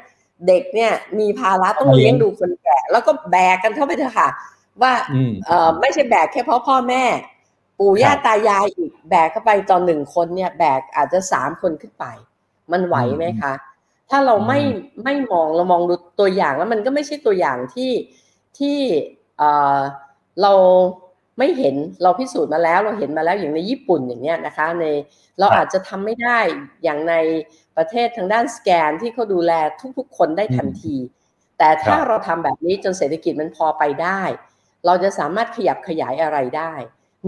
[0.46, 4.28] เด็กเนี่ยมีภาระต้องเลี้ยงดูคนแก่แล้วก็แบกกันเข้าไปเถอะค่ะ
[4.82, 7.04] ว่าอืมเอ่อไม่ใช่แบกแค่เพราะพ่อแม่
[7.78, 12.04] ปู่ย่าครับตายายอีกแบกเข้าไปตอนหนึ่งคนเนี่ย แบกอาจจะสามคนขึ้นไป
[12.72, 13.52] มันไหวไหมคะ
[14.10, 17.92] ถ้าเราไม่อืมไม่มองเรามองดูตัวอย่างแล้วมันก็ไม่ใช่ตัวอย่างที่
[18.58, 18.78] ที่
[19.38, 19.78] เอ่อ
[20.42, 20.52] เรา
[21.38, 24.84] ไม่เห็นเราพิสูจน์มาแล้วเราเห็นมาแล้วอย่างในญี่ปุ่นอย่างเนี้ยนะคะใน
[25.38, 26.38] เราอาจจะทำไม่ได้
[26.84, 27.14] อย่างใน
[27.76, 29.52] ประเทศทางด้านสแกนที่เขาดูแล
[29.98, 30.96] ทุกๆ คนได้ทันที
[31.58, 34.20] แต่ถ้าครับเราทำแบบนี้จนเศรษฐกิจมันพอไปได้
[34.86, 36.72] เราจะสามารถขยับขยายอะไรได้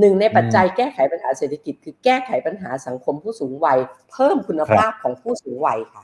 [0.00, 3.78] หนึ่งในปัจจัยแก้ไขปัญหาเศรษฐกิจ คือแก้ไขปัญหาสังคมผู้สูงวัย
[4.12, 6.02] เพิ่มคุณภาพของผู้สูงวัยค่ะ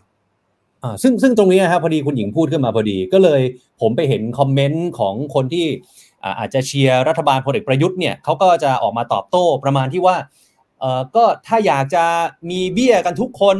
[0.82, 3.40] อ่าซึ่งซึ่งตรงนี้นะครับพอดีคุณหญิงพูดขึ้นมาพอดี ก็เลย
[3.80, 5.66] ผมไปเห็นคอมเมนต์ของคนที่
[6.38, 10.16] อาจจะเชียร์รัฐบาลพลเอกประยุทธ์เนี่ยเขาก็จะออกมาตอบโต้ประมาณที่ว่า
[11.16, 12.04] ก็ถ้าอยากจะ
[12.50, 13.56] มีเบี้ยกันทุกคน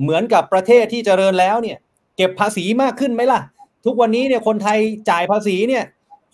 [0.00, 1.78] เหมือนกับประเทศที่เจริญแล้วเนี่ย
[2.16, 3.40] เก็บภาษีมากขึ้นไหมล่ะ
[3.84, 4.78] ทุกวันนี้เนี่ยคนไทย
[5.10, 5.84] จ่ายภาษีเนี่ย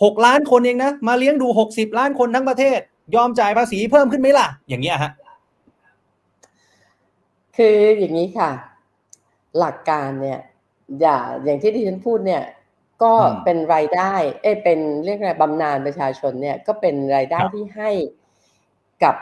[0.02, 2.78] หกล้านคนเองนะมาเลี้ยงดูหกสิบล้านคนทั้งประเทศ
[3.14, 5.12] ยอมจ่ายภาษีเพิ่มขึ้นไหมล่ะ อย่างเงี้ยฮะ
[7.56, 8.50] คืออย่างนี้ค่ะ
[9.58, 10.40] หลักการเนี่ย
[11.00, 12.42] อย่าอย่างที่ที่ฉันพูดเนี่ย
[13.02, 17.90] ก็อืมเป็นรายได้ เอ้ยเป็นเรียกอะไรบำนาญประชาชนเนี่ยก็เป็นรายได้ครับที่ให้
[19.04, 19.14] กับ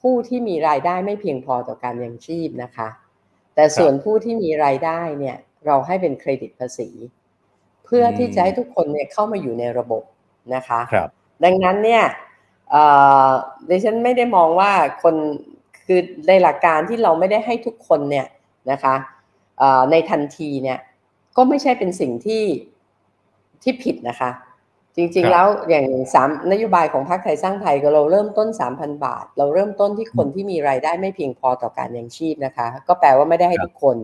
[0.00, 2.88] ผู้ที่มีรายได้ไม่เพียงพอต่อการยังชีพนะคะ
[3.54, 5.36] แต่ส่วนผู้ที่มีรายได้เนี่ย
[5.66, 6.88] เราให้เป็นเครดิตภาษี
[7.84, 10.02] เพื่อที่จะให้ทุกคนเนี่ยเข้ามาอยู่ในระบบ
[10.54, 11.08] นะคะครับ
[11.44, 12.04] ดังนั้นเนี่ย
[12.70, 12.84] เอ่
[13.26, 13.30] อ
[13.68, 15.14] ดิฉันไม่ได้มองว่าคน
[15.84, 18.26] คือในหลักการที่เราไม่ได้ให้ทุกคนเนี่ย
[18.70, 18.94] นะคะ
[19.58, 20.78] เอ่อในทันทีเนี่ย
[21.36, 22.42] ก็ไม่ใช่เป็นสิ่งที่
[23.62, 24.30] ที่ผิดนะคะ
[24.96, 33.96] จริงๆแล้วอย่างสามนโยบายของพรรคไทยสร้างไทยก็เราเริ่มต้น 3,000 บาท เราเริ่มต้นที่คนที่มีรายได้ไม่เพียงพอต่อการยังชีพนะคะ ก็แปลว่าไม่ได้ให้ทุกคน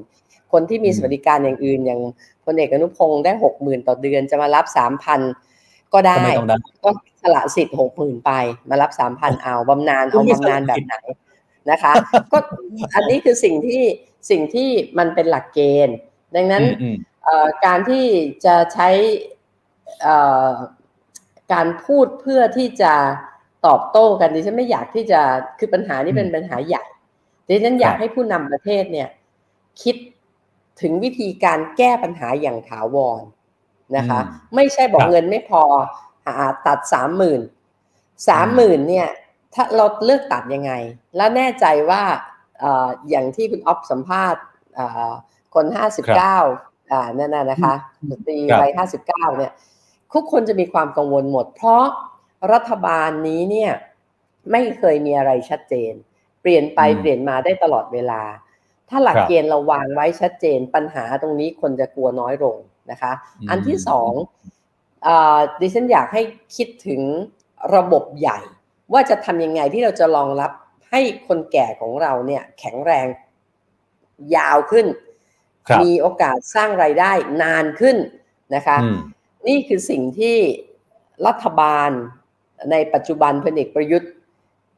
[0.52, 2.00] คนที่มีสวัสดิการอย่างอื่น อย่าง
[2.44, 5.20] พลเอกอนุพงศ์ได้หกหมื่นต่อเดือนจะมารับสามพัน
[5.92, 6.90] ก็ได้ก็ไม่ต้องได้ก็
[7.22, 8.32] สละสิทธิ์หกหมื่นไป
[8.70, 10.96] มารับสามพันเอาบำนาญเอาบำนาญแบบไหน
[11.70, 11.92] นะคะ
[12.32, 12.38] ก็
[12.94, 13.82] อันนี้คือสิ่งที่
[14.30, 15.96] สิ่งที่มันเป็นหลักเกณฑ์
[16.34, 18.04] ดังนั้นอืมอืมเอ่อการที่
[18.44, 19.41] จะใช้เอ่อ
[21.52, 22.94] การพูดเพื่อที่จะ
[23.66, 25.20] ตอบโต้กันดิฉันไม่อยากที่จะ
[25.58, 26.84] คือปัญหานี้เป็นปัญหาใหญ่
[27.48, 29.08] ดิฉันอยากให้ผู้นำประเทศเนี่ย
[29.82, 29.96] คิด
[30.80, 33.20] ถึงวิธีการแก้ปัญหาอย่างถาวร
[33.96, 35.62] นะคะอืมไม่ใช่บอคกรับเงินไม่พอ
[36.26, 37.40] หาตัดสามหมื่น
[38.28, 39.08] สามหมื่นเนี่ย
[39.54, 40.72] ถ้าเราเลือกตัดยังไง
[41.16, 42.02] แล้วแน่ใจว่า
[42.60, 44.42] เอ่ออย่างที่คุณอ๊อฟสัมภาษณ์
[44.74, 45.10] เอ่อ
[45.54, 46.36] คนห้าสิบเก้า
[46.92, 47.74] อ่านั่นน่ะนะคะ
[48.10, 49.52] สตรีครับวัยห้าสิบเก้าเนี่ย
[50.14, 51.84] ทุกคนจะมีความกังวลหมด เพราะ
[52.52, 53.72] รัฐบาลนี้เนี่ย
[54.50, 55.92] ไม่เคยมีอะไรชัดเจน
[56.42, 58.22] เปลี่ยนไปอืมเปลี่ยนมาได้ตลอดเวลา
[58.88, 62.56] ถ้าหลักครับเกณฑ์เราวางไว้ชัดเจน ปัญหาตรงนี้คนจะกลัวน้อยลง
[62.90, 64.12] นะคะอืมอันที่สอง
[65.06, 66.22] อาดิฉันอยากให้
[66.56, 67.02] คิดถึง
[67.74, 68.38] ระบบใหญ่
[68.92, 70.52] ว่าจะทำยังไงที่เราจะรองรับ
[70.90, 73.06] ให้คนแก่ของเราเนี่ยแข็งแรง
[74.36, 74.86] ยาวขึ้น
[75.68, 77.96] ครับมีโอกาสสร้างไรายได้นานขึ้น
[78.54, 78.98] นะคะอืม
[79.48, 80.36] นี่คือสิ่งที่
[81.26, 81.90] รัฐบาล
[82.70, 84.12] ในปัจจุบันพลเอกประยุทธ์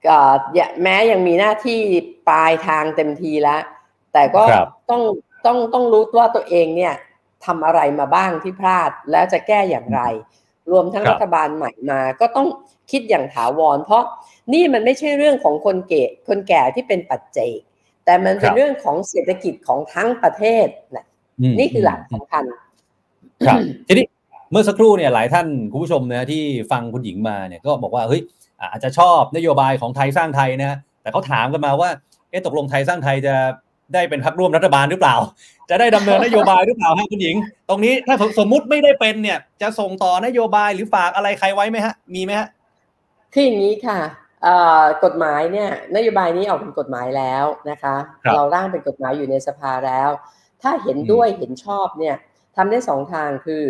[0.06, 0.18] ก็
[0.54, 1.80] อย่าแม้ยังมีหน้าที่
[2.28, 3.62] ปลายทางเต็มทีแล้ว
[4.12, 5.02] แต่ก็ครับต้อง
[5.46, 6.94] ต้องต้องรู้ว่าตัวเองเนี่ย
[7.44, 10.00] ทำอะไรมาบ้างที่พลาดแล้วจะแก้อย่างไร
[10.72, 12.46] รวมทั้งครับรัฐบาลใหม่มา ก็ต้อง
[12.90, 14.04] คิดอย่างถาวร เพราะ
[14.52, 15.94] นี่มันไม่ใช่เรื่องของคนเก
[16.28, 17.58] คนแก่ที่เป็นปัจเจก
[18.04, 21.06] แต่มันเป็นครับเรื่องของเศรษฐกิจของทั้งประเทศนะ
[21.40, 22.44] มนี่คือหลักสำคัญ
[23.46, 24.06] ครับทีนี้
[24.54, 28.20] เมื่อสักครู่เนี่ยหลายท่านคุณผู้ชมนะที่ฟังคุณหญิงมาเนี่ยก็บอกว่าเฮ้ย
[28.60, 31.90] อะอาจจะชอบนโยบายของไทยสร้างไทยนะแต่เขาถามกันมาว่า
[32.30, 33.34] เอ๊ะตกลงไทยสร้างไทยจะ
[33.94, 35.16] ได้เป็นพรรคร่วมรัฐบาลหรือเปล่า
[35.70, 37.36] จะได้ดำเนินนโยบายหรือเปล่าฮะคุณหญิง
[37.68, 42.48] ตรงนี้ถ้าสมมุติไม่ได้เป็นเนี่ย จะส่งต่อนโยบายหรือฝากอะไรใครไว้ไหมฮะ มีไหมฮะ
[43.32, 44.00] คืออย่างนี้ค่ะ
[44.42, 50.10] เอ่อกฎหมายเนี่ยนโยบายนี้ออกเป็นกฎหมายแล้วนะคะครับเราร่างเป็นกฎหมายอยู่ในสภาแล้ว
[50.62, 52.16] ถ้าเห็นอืมด้วยเห็นชอบเนี่ย
[52.56, 53.64] ทำได้สองทางคือ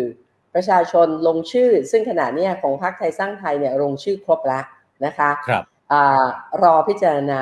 [0.55, 4.63] ประชาชนลงชื่อ ซึ่งขณะเนี้ยของพรรคไทยสร้างไทยเนี่ยลงชื่อครบแล้ว
[5.05, 6.25] นะคะครับอา
[6.63, 7.41] รอพิจารณา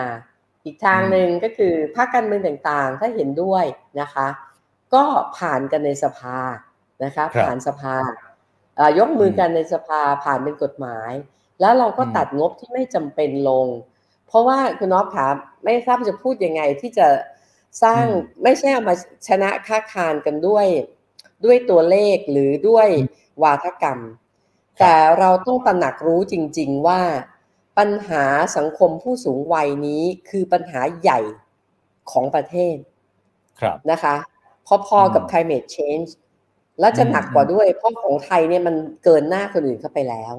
[0.65, 3.65] อีกทางหนึ่งก็คือพรรคการเมืองต่างๆ ถ้าเห็นด้วย
[4.01, 4.27] นะคะ
[4.93, 5.03] ก็
[5.37, 6.37] ผ่านกันในสภา
[7.03, 7.95] นะคะครับผ่านสภา
[8.75, 11.11] เอ่อยกมือกันในสภาผ่านเป็นกฎหมาย
[11.61, 13.67] แล้วเราก็อืมตัดงบที่ไม่จำเป็นลง
[14.27, 17.07] เพราะว่าคุณน้องถามไม่ทราบจะพูดยังไงที่จะ
[17.83, 18.03] สร้าง
[18.43, 18.95] ไม่ใช่เอามา
[19.27, 20.67] ชนะค้าคานกันด้วย
[21.45, 22.87] ด้วยตัวเลขหรือด้วย
[23.43, 23.99] วาทกรรม
[24.79, 27.01] แต่เราต้องตระหนักรู้จริง ๆ ว่า
[27.77, 28.23] ปัญหา
[28.57, 31.19] สังคมผู้สูงวัยนี้คือปัญหาใหญ่
[32.11, 32.75] ของประเทศ
[33.61, 34.15] ครับนะคะ
[34.87, 36.09] พอๆกับอืม climate change
[36.79, 40.33] และจะอืมหนักกว่าด้วย เพราะของไทยเนี่ยมันเกินหน้าคนอื่นเข้าไปแล้ว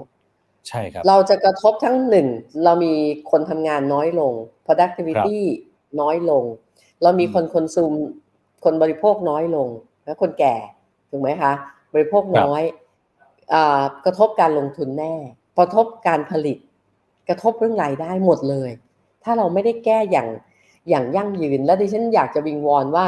[0.69, 2.29] ใช่ครับ เราจะกระทบทั้งหนึ่ง
[2.65, 2.95] เรามี
[3.31, 4.33] คนทำงานน้อยลง
[4.67, 5.39] productivity
[6.01, 6.45] น้อยลง
[7.03, 7.93] เรามีคนคนซูม
[8.65, 9.69] คนบริโภคน้อยลง
[10.05, 10.57] และคนแก่
[11.15, 11.53] ถูกไหมคะ
[11.95, 12.63] บริโภคน้อย
[13.55, 15.15] อากระทบการลงทุนแน่
[15.59, 16.59] กระทบการผลิต
[17.29, 18.71] กระทบเรื่องรายได้หมดเลย
[19.23, 20.29] ถ้าเราไม่ได้แก้อย่าง
[20.89, 23.07] อย่างยั่งยืน และดิฉันอยากจะวิงวอนว่า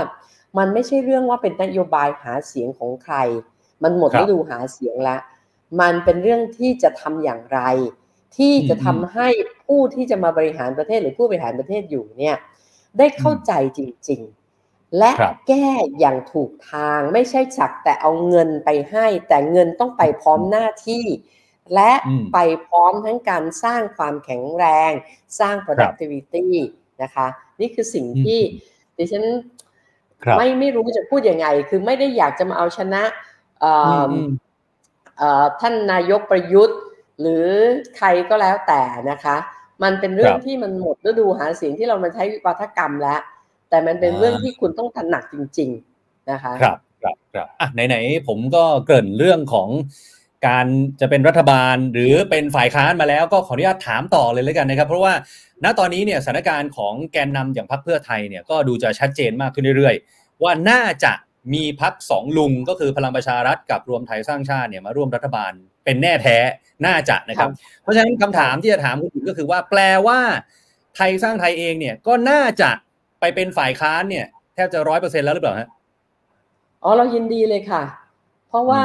[0.59, 3.16] มันไม่ใช่เรื่องว่าเป็นนโยบายหาเสียงของใคร
[3.83, 5.21] มันหมดครับฤดูหาเสียงแล้ว
[5.81, 7.61] มันเป็นเรื่องที่จะทำอย่างไร
[8.37, 9.29] ที่จะทำให้
[9.66, 12.37] ผู้ที่จะมาบริหารประเทศหรือผู้บริหารประเทศอยู่เนี่ย
[12.99, 14.46] ได้เข้าใจจริง ๆ
[14.99, 15.67] และครับแก้
[15.99, 21.05] อย่างถูกทางไม่ใช่ฉักแต่เอาเงินไปให้ แต่เงินต้องไปพร้อมหน้าที่
[21.75, 24.93] และอืมไปพร้อมทั้งการสร้างความแข็งแรง
[25.41, 26.47] สร้าง productivity
[27.03, 27.27] นะคะ
[27.61, 28.41] นี่คือสิ่งที่
[28.97, 29.25] ดิฉัน
[30.25, 33.03] ครับไม่ไม่รู้จะพูดยังไง คือไม่ได้อยากจะมาเอาชนะ
[33.61, 34.29] เอ่อออืม
[35.19, 36.79] เอ่อท่านนายกประยุทธ์
[37.21, 37.47] หรือ
[37.97, 39.37] ใครก็แล้วแต่นะคะ
[39.83, 43.21] มันเป็นเรื่องครับที่มันหมดฤดูหาเสียงที่เรามาใช้วัฒกรรมแล้ว
[43.71, 49.69] แต่มันเป็นอ่าเรื่องที่คุณต้องตระหนักจริง ๆนะคะ ครับครับครับอะไหนๆผมก็เกริ่นเรื่องของ
[50.49, 50.67] การ
[51.01, 55.13] จะเป็นรัฐบาลหรือเป็นฝ่ายค้านมาแล้วก็ขออนุญาตถามต่อเลยแล้วกันนะครับ เพราะว่า
[55.65, 61.13] ณตอนนี้เนี่ยสถานการณ์ของแกนนำอย่างพรรคเพื่อไทยเนี่ยก็ดูจะชัดเจนมากขึ้นเรื่อยๆ ว่าน่าจะ
[61.55, 65.53] มีพรรคสองลุงก็คือพลังประชารัฐกับรวมไทยสร้างชาติเนี่ยมาร่วมรัฐบาล
[65.85, 66.39] เป็นแน่แท้
[66.87, 67.51] น่าจะนะครับ
[67.83, 70.21] เพราะฉะนั้นคำถามที่จะถามคุณหญิงก็คือว่าแปลว่า
[70.97, 72.71] ไทยสร้างไทยเองเนี่ยก็น่าจะ
[73.21, 75.69] ไปเป็นฝ่ายค้านเนี่ยแทบจะร้อยเปอร์เซ็นแล้วหรือเปล่าฮะ
[76.83, 77.83] อ๋อเรายินดีเลยค่ะ
[78.49, 78.83] เพราะว่า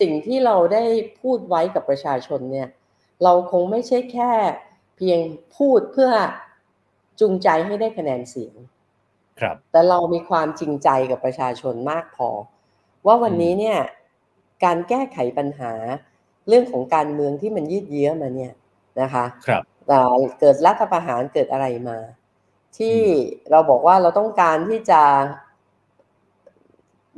[0.00, 0.84] สิ่งที่เราได้
[1.20, 2.68] พูดไว้กับประชาชนเนี่ย
[3.24, 4.32] เราคงไม่ใช่แค่
[4.96, 5.20] เพียง
[5.56, 6.10] พูดเพื่อ
[7.20, 8.54] จูงใจให้ได้คะแนนเสียง
[9.40, 12.28] ครับ แต่เรามีความจริงใจกับประชาชนมากพอ
[13.06, 13.78] ว่าวันนี้เนี่ย
[14.64, 15.72] การแก้ไขปัญหา
[16.48, 18.52] เรื่องของการเมืองที่มันยืดเยื้อมาเนี่ย
[19.00, 21.98] นะคะ ครับอ่าเกิดรัฐประหารเกิดอะไรมา
[22.78, 22.98] ที่
[23.50, 25.00] เราบอกว่าเราต้องการที่จะ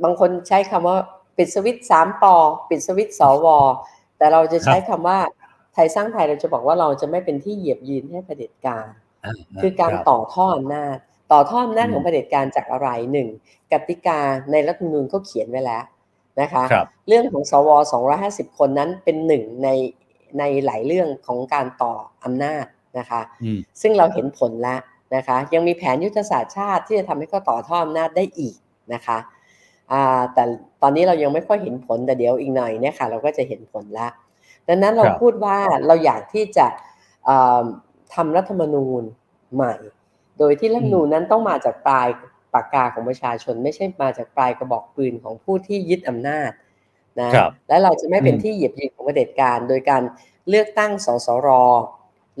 [0.03, 0.97] บางคนใช้คำว่า
[1.37, 2.35] ปิดสวิตช์สามปอ
[2.69, 3.47] ปิดสวิตช์สว
[4.17, 5.19] แต่เราจะใช้คำว่า
[5.73, 8.87] ไทยสร้างไทยเราจะบอกว่าเราจะไม่เป็นที่เหยียบยืนให้เผด็จการ
[9.61, 10.97] คือการต่อท่ออำนาจ
[11.31, 13.27] ต่อท่ออำนาจของเผด็จการจากอะไรหนึ่ง
[13.71, 14.19] กติกา
[14.51, 15.83] ในรัฐธรรมนูญก็เขียนไว้แล้ว
[16.41, 17.69] นะคะครับเรื่องของสว
[18.13, 19.69] 250 คนนั้นเป็นหนึ่งใน
[20.39, 21.93] ในหลายเรื่องของการต่อ
[22.23, 22.65] อำนาจ
[22.99, 24.79] นะคะอืมซึ่งเราเห็นผลแล้ว
[25.15, 28.55] นะคะยังมีแผนยุทธศาสตร์ชาติที่จะทำให้เขาต่อท่ออำนาจได้อีก
[28.93, 29.17] นะคะ
[29.91, 30.43] อ่าแต่
[30.81, 34.11] ตอนนี้เรายังไม่ค่อยเห็นผลแต่เดี๋ยวอีกหน่อยเนี่ยค่ะเราก็จะเห็นผลแล้ว
[34.67, 36.67] ดังนั้นเราครับพูดว่าเราอยากที่จะ
[37.25, 37.63] เอ่อ
[38.13, 39.03] ทำรัฐธรรมนูญ
[39.55, 39.73] ใหม่
[40.39, 42.07] โดยที่รัฐธรรมนูญนั้นต้องมาจากปลาย
[42.53, 46.51] ปากกาของประชาชน ไม่ใช่มาจากปลายกระบอกปืนของผู้ที่ยึดอำนาจ
[47.21, 50.03] นะครับและเราจะไม่เป็นอืมที่เหยียบยืนของเผด็จการ โดยการ
[50.49, 51.49] เลือกตั้งสสร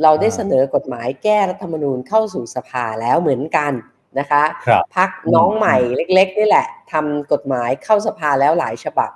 [0.03, 3.71] เราได้อ่าเสนอกฎหมายแก้รัฐธรรมนูญเข้าสู่สภาแล้วเหมือนกัน
[4.19, 9.11] นะคะครับพักอืมน้องใหม่เล็ก ๆ นี่แหละทำกฎหมายเข้าสภาแล้วหลายฉบับ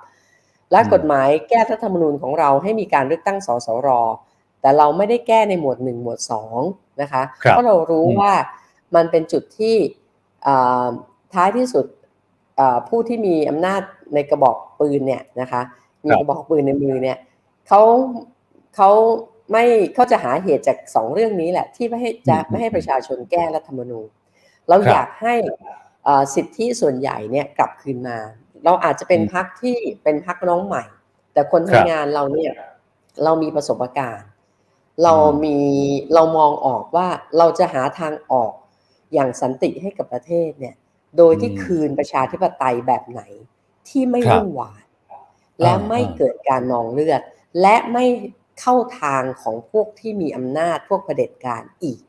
[0.72, 3.88] และอืมกฎหมายแก้รัฐธรรมนูญของเราให้มีการเลือกตั้งสสร
[4.60, 6.60] แต่เราไม่ได้แก้ในหมวดหนึ่งหมวดสอง
[7.02, 8.32] นะคะครับเพราะเรารู้อืมว่า
[8.94, 9.76] มันเป็นจุดที่
[10.46, 10.86] อ่า
[11.34, 11.86] ท้ายที่สุด
[12.58, 13.82] อ่าผู้ที่มีอำนาจ
[14.14, 15.60] ในกระบอกปืนเนี่ยนะคะ
[16.04, 17.18] มีกระบอกปืนในมือเนี่ย
[17.68, 17.80] เขา
[18.76, 18.90] เขา
[19.52, 24.08] ไม่เขาจะหาเหตุจากสองเรื่องนี้แหละ ที่ไม่ให้จะไม่ให้ประชาชนแก้รัฐธรรมนูญ
[24.68, 25.34] เราครับอยากให้
[26.06, 28.18] อ่าสิทธิส่วนใหญ่เนี่ยกลับคืนมา
[28.64, 30.84] เราอาจจะเป็นอืมพักที่เป็นพักน้องใหม่
[31.32, 32.52] แต่คนครับทำงานเราเนี่ย
[33.24, 34.28] เรามีประสบการณ์
[35.02, 35.58] เราอืมมี
[36.14, 38.52] เรามองออกว่าเราจะหาทางออก
[39.12, 40.74] อย่างสันติให้กับประเทศเนี่ย
[41.18, 43.22] โดยที่อืมคืนประชาธิปไตยแบบไหน
[43.88, 44.82] ที่ไม่ครับวุ่นวาย
[45.62, 47.20] และอ่าไม่อ่าเกิดการนองเลือด
[47.60, 48.06] และไม่
[48.60, 52.00] เข้าทางของพวกที่มีอำนาจพวกเผด็จการอีก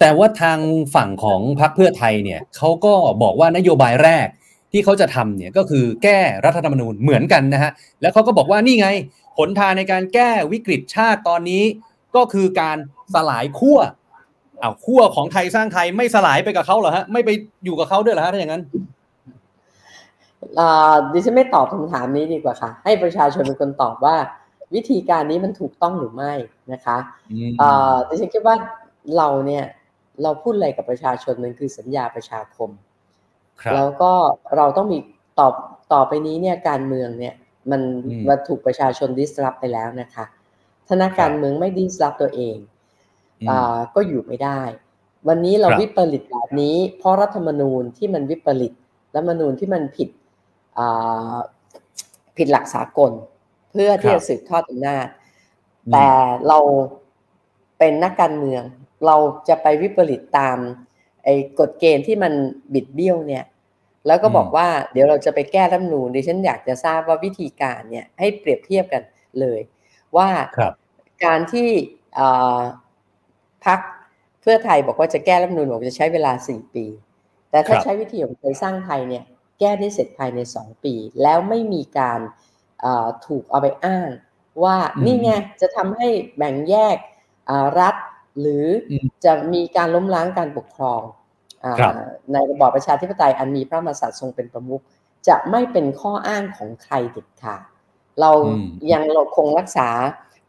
[0.00, 0.58] แต่ว่าทาง
[0.94, 4.28] ฝั่งของพรรคเพื่อไทยเนี่ยเขาก็บอกว่านโยบายแรก
[4.72, 8.88] ที่เขาจะทำเนี่ยก็คือแก้รัฐธรรมนูญเหมือนกันนะฮะแล้วเขาก็บอกว่านี่ไง
[9.38, 11.62] หนทางในการแก้วิกฤตชาติตอนนี้
[12.16, 12.76] ก็คือการ
[13.14, 13.78] สลายขั้ว
[14.62, 17.30] อ้าวขั้วของไทยสร้างไทยไม่สลายไปกับเขาเหรอฮะไม่ไป
[17.64, 18.62] อยู่กับเขาด้วยเหรอฮะถ้าอย่างนั้น
[20.58, 24.16] อ่าดิฉันไม่ตอบคำถามนี้ดีกว่าค่ะ ให้ประชาชนเป็นคนตอบว่า
[24.74, 26.32] วิธีการนี้มันถูกต้องหรือไม่
[26.72, 26.98] นะคะ
[27.32, 28.56] อืมอ่าดิฉันคิดว่า
[29.16, 29.64] เราเนี่ย
[30.22, 32.70] เราพูดอะไรกับประชาชนมันคือสัญญาประชาคม
[33.62, 34.12] ครับแล้วก็
[34.56, 34.98] เราต้องมี
[35.38, 35.54] ตอบ
[35.92, 37.34] ต่อไปนี้เนี่ยการเมืองเนี่ย
[37.70, 40.24] มันอืมมันถูกประชาชนดิสรับไปแล้วนะคะ
[40.86, 42.56] ถ้านักการเมืองไม่ดิสรับตัวเอง
[43.40, 44.60] อืมอ่าก็อยู่ไม่ได้
[45.28, 48.72] วันนี้เราครับวิปริตแบบนี้ เพราะรัฐธรรมนูญที่มันวิปริต
[49.14, 50.08] รัฐธรรมนูญที่มันผิด
[50.78, 51.36] อ่า
[52.36, 55.06] ผิดหลักสากลเพื่อที่จะสืบทอดอำนาจ
[55.86, 56.08] อืมแต่
[56.48, 56.58] เรา
[57.78, 58.62] เป็นนักการเมือง
[59.06, 59.16] เรา
[59.48, 60.58] จะไปวิปริตตาม
[61.24, 62.32] ไอ้กฎเกณฑ์ที่มัน
[62.74, 63.44] บิดเบี้ยวเนี่ย
[64.06, 69.02] แล้วก็บอกว่าเดี๋ยวเราจะไปแก้รัฐธรรมนูญดิฉันอยากจะทราบว่าวิธีการเนี่ยให้เปรียบเทียบกัน
[69.40, 69.60] เลย
[70.16, 70.72] ว่าครับ
[71.24, 71.68] การที่
[72.18, 72.60] อ่า
[73.64, 73.80] พัก
[74.40, 76.86] เพื่อไทยบอกว่าจะแก้รัฐธรรมนูญบอกจะใช้เวลาสี่ปี
[77.50, 79.24] แต่ถ้าครับใช้วิธีของไทยสร้างไทยเนี่ย
[79.60, 82.30] แก้ได้เสร็จภายในสองปี แล้วไม่มีการอ่า
[83.26, 84.08] ถูกเอาไปอ้าง
[84.62, 86.96] ว่าอืมนี่ไงจะทำให้แบ่งแยก
[87.48, 87.94] อ่ารัฐ
[88.40, 91.02] หรืออมจะมีการล้มล้างการปกครอง
[91.64, 91.92] อาครับ
[92.32, 94.82] ในระบอบประชาธิปไตยอันมีพระมหากษัตริย์ทรงเป็นประมุข
[95.28, 97.62] จะไม่เป็นข้ออ้างของใครเด็ดขาด
[98.20, 99.88] เราอืมยังเราคงรักษา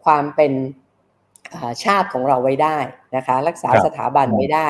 [0.06, 0.52] ความเป็น
[1.54, 2.78] อ่าชาติของเราไว้ได้
[3.16, 4.68] นะคะ รักษาครับสถาบันไว้ได้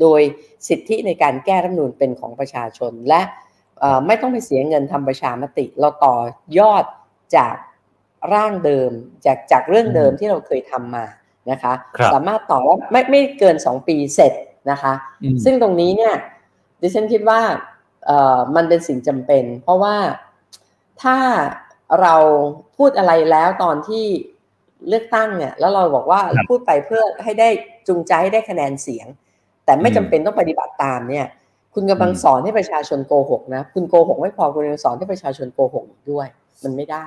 [0.00, 0.20] โดย
[0.68, 3.22] สิทธิในการแก้รัฐธรรมนูญเป็นของประชาชนและ
[3.80, 6.14] เอ่อไม่ต้องไปเสียเงินทำประชามติ เราต่อ
[6.58, 6.84] ยอด
[7.36, 7.54] จาก
[8.32, 8.90] ร่างเดิม
[9.26, 11.04] จากจากเรื่องเดิมที่เราเคยทำมา
[11.50, 14.32] นะคะครับสามารถต่อว่าไม่ไม่เกิน 2 ปีเสร็จ
[14.70, 16.14] นะคะอืมซึ่งตรงนี้เนี่ย
[16.80, 17.40] ดิฉันคิดว่า
[18.06, 19.96] เอ่อมันเป็นสิ่งจำเป็น เพราะว่า
[21.02, 21.16] ถ้า
[22.00, 22.14] เรา
[22.76, 24.04] พูดอะไรแล้วตอนที่
[24.88, 27.48] เลือกตั้งเนี่ยแล้วเราบอกว่าครับพูดไปเพื่อให้ได้
[27.88, 29.06] จูงใจให้ได้คะแนนเสียง
[29.64, 31.26] แต่ไม่อืมจำเป็นต้องปฏิบัติตามเนี่ย
[31.74, 36.26] คุณกำลังอืมสอนให้ประชาชนโกหกนะ คุณโกหกไม่พอคุณยังสอนให้ประชาชนโกหกอีกด้วย
[36.64, 37.04] มันไม่ได้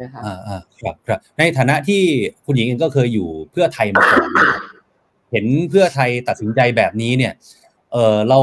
[0.00, 2.02] นะคะอ่าอ่าครับครับ ในฐานะที่
[2.46, 4.60] คุณหญิงเองก็เคยอยู่เพื่อไทยมาก่อนนะครับ
[5.32, 7.32] เห็นเพื่อไทยตัดสินใจแบบนี้เนี่ย
[7.92, 8.38] เออเรา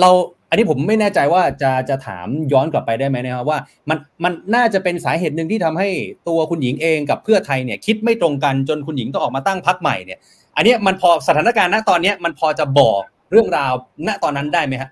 [0.00, 0.10] เรา
[0.48, 5.88] อันนี้ผมไม่แน่ใจว่าจะจะถามย้อนกลับไปได้ไหมนะครับว่ามันมันน่าจะเป็นสาเหตุหนึ่งที่ทำให้
[6.28, 10.18] ตัวคุณหญิงเองกับเพื่อไทยเนี่ย คิดไม่ตรงกันจนคุณหญิงต้องออกมาตั้งพักใหม่เนี่ย
[10.56, 13.72] อันเนี้ยมันพอสถานการณ์ณตอนเนี้ยมันพอจะบอกเรื่องราว
[14.06, 14.90] ณตอนนั้นได้ไหมฮะ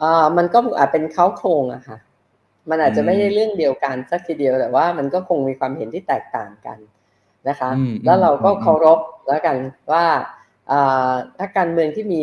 [0.00, 1.96] อ่ามันก็อาจเป็นเขาโครงอะค่ะ
[2.70, 6.78] มันอาจจะไม่ได้เรื่องเดียวกันสักทีเดียวแต่ว่ามันก็คงมีความเห็นที่แตกต่างกัน
[7.48, 8.98] นะคะอืมแล้วเราก็อืมเคารพ
[9.28, 9.56] แล้วกัน
[9.92, 10.04] ว่า
[10.70, 12.22] อ่าถ้าการเมืองที่มี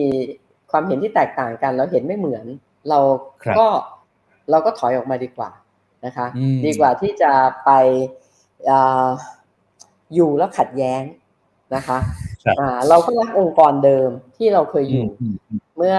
[0.71, 2.45] ความเห็นที่แตกต่างกัน เราเห็นไม่เหมือน
[2.89, 2.99] เรา
[3.43, 3.67] ครับก็
[4.51, 5.49] เราก็ถอยออกมาดีกว่า
[6.05, 7.31] นะคะอืมดีกว่าที่จะ
[7.65, 7.71] ไป
[8.69, 9.07] อ่า
[10.15, 11.01] อยู่แล้วขัดแย้ง
[11.75, 11.97] นะคะ
[12.43, 15.97] ครับอ่าเราก็รักองค์กรเดิมที่เราเคยอยู่อืมอืมเมื่อ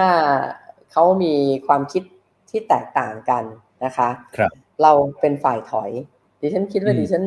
[0.91, 1.33] เขามี
[1.67, 2.03] ความคิด
[2.49, 3.43] ที่แตกต่างกัน
[3.85, 5.91] นะคะครับเราเป็นฝ่ายถอย
[6.41, 7.23] ดิฉันคิดว่าอืมดิฉัน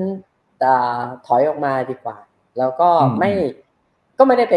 [0.65, 2.17] อ่าถอยออกมาดีกว่า
[2.59, 3.31] แล้วก็อืมไม่
[4.19, 4.57] ก็ไม่ได้ไป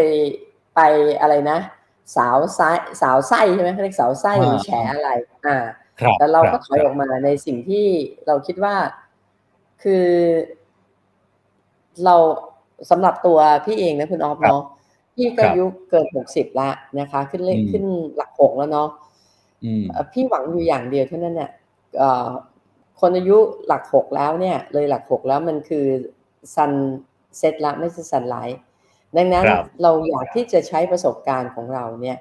[0.76, 0.82] ไป
[1.22, 1.60] อะไรนะ
[2.16, 2.70] สาวไส้
[3.02, 5.10] สาวไส้ใช่ไหมเขาเรียกสาวไส้หรือแฉอะไร
[5.45, 5.58] อ่า
[5.99, 7.86] ครับแต่เราก็ถอยคอบอกมาในสิ่งที่
[8.28, 8.76] เราคิดว่า
[9.84, 10.08] คือ
[12.06, 12.16] เรา
[12.89, 14.64] สำหรับตัวพี่เองนะคุณออฟครับเนาะ
[15.16, 17.86] พี่ก็ครับอายุเกินหกสิบละนะคะ ขึ้นเลขอืมขึ้น
[18.16, 18.89] หลักหกแล้วเนาะ
[19.64, 21.61] อืมเอ่อพี่หวังอยู่อย่างเดียวเท่านั้นเนี่ยเอ่อ
[23.00, 23.38] คนอายุ
[23.68, 25.86] หลักหกแล้วเนี่ย เลยหลักหกแล้วมันคือ
[26.56, 26.72] ซัน
[27.38, 28.62] เซ็ตละไม่ใช่ซันไลท์
[29.18, 32.18] ดังนั้นครับเราอยากที่จะใช้ประสบการณ์ของเราเนี่ย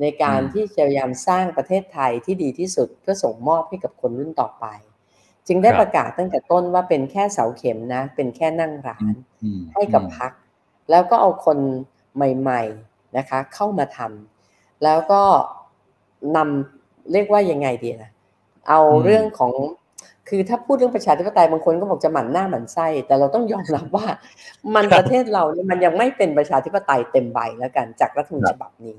[0.00, 4.66] ในการอืมที่จะพยายามสร้างประเทศไทยที่ดีที่สุดเพื่อส่งมอบให้กับคนรุ่นต่อไป
[5.46, 10.32] จึงได้ครับประกาศตั้งแต่ต้นว่าเป็นแค่เสาเข็มนะ เป็นแค่นั่งร้านอืมให้กับพัก
[10.90, 11.58] แล้วก็เอาคน
[12.16, 15.22] ใหม่ ๆนะคะ เข้ามาทำแล้วก็
[16.36, 18.10] นำเรียกว่ายังไงดีนะ
[18.68, 19.52] เอาอืมเรื่องของ
[20.28, 24.06] คือถ้าพูดเรื่องประชาธิปไตยบางคนก็บอกจะหมั่นหน้าหมั่นไส้แต่เราต้องยอมรับว่า
[24.74, 28.96] มันประเทศเราเนี่ยมันยังไม่เป็นประชาธิปไตยเต็มใบแล้วกันจากรัฐธรรมนูญฉบับนี้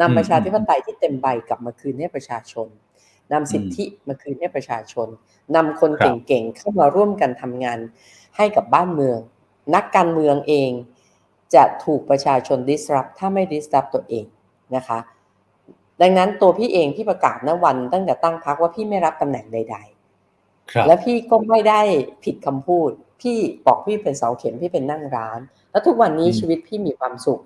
[0.00, 2.68] นำประชาธิปไตยที่เต็มใบกลับมาคืนให้ประชาชน
[3.32, 5.08] นำสิทธิมาคืนให้ประชาชน
[5.56, 7.78] นำคนครับเก่งๆเข้ามาร่วมกันทำงาน
[8.36, 9.18] ให้กับบ้านเมือง
[9.74, 10.70] นักการเมืองเอง
[11.54, 14.24] จะถูกประชาชน disrupt ถ้าไม่ disrupt ตัวเอง
[14.76, 14.98] นะคะ
[16.02, 19.76] ดังนั้นตัวพี่เองพี่ประกาศณวันตั้งแต่ตั้งพักว่าพี่ไม่รับตำแหน่งใด
[20.72, 21.80] ครับๆและพี่ก็ไม่ได้
[22.24, 22.90] ผิดคำพูด
[23.20, 25.40] พี่บอกพี่เป็นเสาเข็มพี่เป็นนั่งร้าน
[25.70, 27.40] แล้วทุกวันนี้อืมชีวิตพี่มีความสุข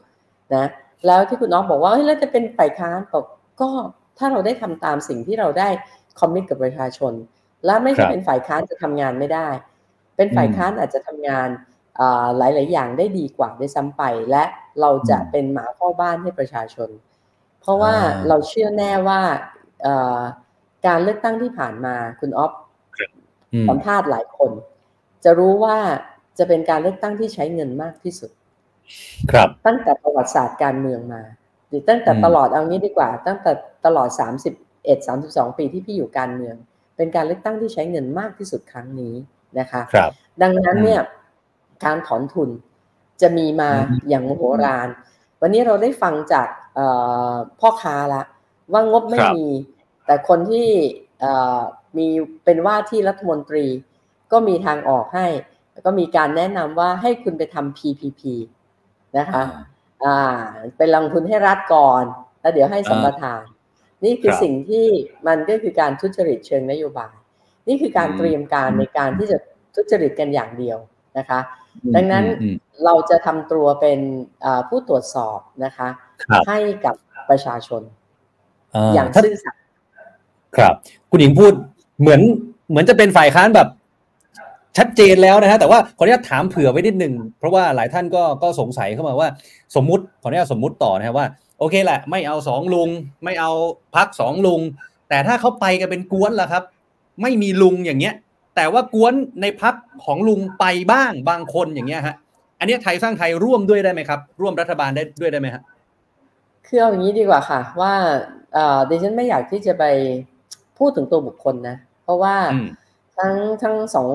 [0.54, 0.64] นะ
[1.06, 3.24] แล้วที่คุณน้องบอกว่าเฮ้ยแล้วจะเป็นฝ่ายค้านบอก
[3.60, 3.68] ก็
[4.18, 5.68] ถ้าเราได้ทำตามสิ่งที่เราได้
[6.20, 7.12] คอมมิตกับประชาชน
[7.66, 9.48] และไม่ครัใช่บเป็นฝ่ายค้านจะทำงานไม่ได้
[10.16, 11.48] เป็นฝ่ายอืมค้านอาจจะทำงาน
[12.00, 14.44] อ่าหลาย ๆ อย่างได้ดีกว่าด้วยซ้ำไป และ
[14.80, 16.88] เราจะอืมเป็นหมาเฝ้าบ้านให้ประชาชน
[17.60, 19.20] เพราะว่าอ่าเราเชื่อแน่ว่า
[19.82, 20.20] เอ่อ
[20.86, 22.52] การเลือกตั้งที่ผ่านมาคุณอ๊อฟ
[23.52, 24.50] อืมสัมภาษณ์หลายคน
[25.24, 25.78] จะรู้ว่า
[26.38, 28.30] จะเป็นการเลือกตั้งที่ใช้เงินมากที่สุด
[29.30, 31.22] ครับ ตั้งแต่ประวัติศาสตร์การเมืองมา
[31.68, 33.52] หรือตั้งแต่อืมตลอดเอางี้ดีกว่า ตั้งแต่
[33.86, 34.08] ตลอด
[34.54, 36.56] 31 32ปีที่พี่อยู่การเมือง
[36.96, 39.14] เป็นการเลือกตั้งที่ใช้เงินมากที่สุดครั้งนี้
[39.58, 40.10] นะคะครับ
[40.42, 41.00] ดังนั้นอืมเนี่ย
[41.84, 42.48] การถอนทุน
[43.22, 44.88] จะมีมาอืมอย่างมโหฬาร
[45.40, 46.59] วันนี้เราได้ฟังจากเอ่อ
[47.60, 48.22] พ่อค้าละ
[48.72, 49.48] ว่างบไม่ครับมี
[50.06, 50.68] แต่คนที่
[51.20, 51.60] เอ่อ
[51.98, 52.06] มี
[52.44, 53.66] เป็นว่าที่รัฐมนตรี
[54.32, 55.26] ก็มีทางออกให้
[55.72, 58.22] แล้วก็มีการแนะนำว่าให้คุณไปทำ PPP
[59.18, 59.42] นะคะ
[60.04, 60.42] อ่า
[60.76, 62.04] เป็นลงทุนให้รัฐก่อน
[62.40, 63.42] แล้วเดี๋ยวให้สัมปทาน
[64.04, 64.86] นี่คือครับสิ่งที่
[65.26, 67.14] มันก็คือการทุจริตเชิงนโยบาย
[67.68, 69.38] นี่คือการอืมเตรียมการในการที่จะ
[69.74, 70.78] ทุจริตกันอย่างเดียว
[71.18, 71.40] นะคะ
[71.84, 74.00] อืมดังนั้นอืมเราจะทำตัวเป็น
[74.44, 76.09] อ่าผู้ตรวจสอบนะคะครับ
[76.48, 76.94] ให้กับ
[77.28, 77.82] ประชาชน
[78.74, 79.60] อ่าอย่างถ้าซื่อสัตย์
[80.56, 80.74] ครับ
[81.10, 81.52] คุณหญิงพูด
[82.00, 82.20] เหมือน
[82.70, 83.68] เหมือนจะเป็นฝ่ายค้านแบบ
[84.78, 89.28] ชัดเจนแล้วนะฮะแต่ว่าขออนุญาตถามเผื่อไว้นิดนึงเพราะว่าหลายท่านก็ก็สงสัยเข้ามาว่า
[89.76, 91.26] สมมุติขออนุญาตสมมุติต่อนะครับว่า
[91.58, 92.88] โอเคแหละ ไม่เอาสองลุง
[93.24, 93.50] ไม่เอา
[93.96, 94.60] พักสองลุง
[95.08, 96.62] แต่ถ้าเขาไปกันเป็นกวนล่ะครับ
[97.22, 98.14] ไม่มีลุงอย่างเงี้ย
[98.56, 99.12] แต่ว่ากวน
[99.42, 102.16] ในพักของลุงไปบ้างบางคนอย่างเงี้ยฮะ
[102.58, 105.62] อันเนี้ยไทยสร้างไทยร่วมด้วยได้ไหมครับ ร่วมรัฐบาลได้ด้วยได้ไหมฮะ
[106.66, 107.94] คือเอาอย่างนี้ดีกว่าค่ะ ว่า
[108.54, 109.84] เอ่อดิฉันไม่อยากที่จะไป
[110.78, 112.68] พูดถึงตัวบุคคลนะ เพราะว่าอืม
[113.18, 114.08] ทั้งทั้งสอง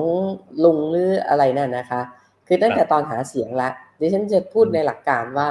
[0.64, 2.00] ลุงหรืออะไรนั่นนะคะ
[2.46, 3.68] คือตั้งแต่ตอนหาเสียงละ
[4.00, 5.48] ดิฉันจะพูดในหลักการว่า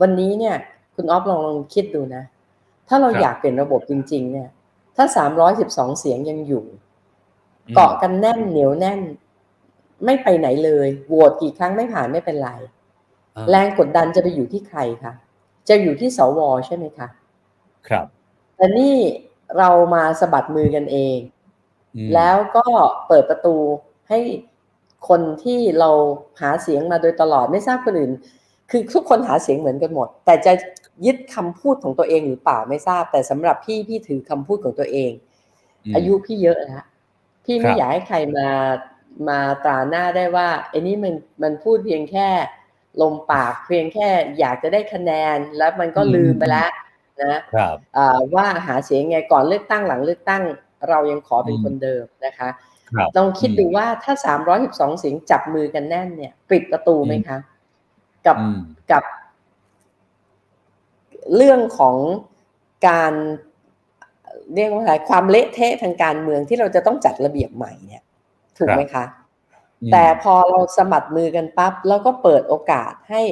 [0.00, 0.56] วันนี้เนี่ย
[0.94, 2.22] คุณออฟลองลองคิดดูนะ
[2.88, 4.48] ถ้าเราครับอยากเปลี่ยนระบบจริง ๆ เนี่ย
[4.96, 6.64] ถ้าสามร้อยสิบสองเสียงยังอยู่
[7.68, 9.00] อืมเกาะกันแน่นเหนียวแน่น
[10.04, 12.50] ไม่ไปไหนเลยโหวตกี่ครั้งไม่ผ่านไม่เป็นไร
[13.36, 15.12] อ่าแรงกดดันจะไปอยู่ที่ใครคะ
[15.70, 17.08] จะอยู่ที่สวใช่ไหมคะ
[17.88, 18.06] ครับ
[18.56, 18.96] แต่นี่
[19.58, 21.18] เรามาสะบัดมือกันเอง
[21.96, 22.64] อืมแล้วก็
[23.08, 23.56] เปิดประตู
[24.08, 24.18] ให้
[25.08, 25.90] คนที่เรา
[26.40, 28.12] หาเสียงมาโดยตลอดไม่ทราบคนอื่น
[28.70, 30.52] คือทุกคนหาเสียงเหมือนกันหมด แต่จะ
[31.06, 35.10] ยึดคำพูดของตัวเองหรือเปล่าไม่ทราบ แต่สำหรับพี่พี่ถือคำพูดของตัวเอง
[35.92, 36.84] มอายุพี่เยอะแล้ว
[37.44, 38.48] พี่ไม่ครับอยากให้ใครมา
[39.28, 42.28] มาตราหน้าได้ว่าไอ้นี่มันมันพูดเพียงแค่
[43.00, 46.70] ลมปากเพียงแค่อยากจะได้คะแนนแล้วมันก็ลืมไปแล้ว
[47.22, 50.42] นะครับอ่าว่าหาเสียงไงก่อนเลือกตั้งหลังเลือกตั้ง
[50.88, 52.48] เรายังขอเป็นอืมคนเดิมนะคะ
[52.94, 54.14] ครับลองคิดอืมดูว่าถ้า
[54.56, 57.38] 312 เสียงจับมือกันแน่นเนี่ย ปิดประตูไหมคะ
[58.26, 58.60] กับอืม
[58.92, 59.04] กับ
[61.36, 61.96] เรื่องของ
[62.88, 63.12] การ
[64.54, 68.02] เรียกว่าอะไรความเละเทะทางการเมืองที่เราจะต้องจัดระเบียบใหม่เนี่ย
[68.58, 69.19] ถูกไหมคะอืม
[69.92, 73.22] แต่พอเราสมัครมือกันปั๊บแล้วก็เปิดโอกาสให้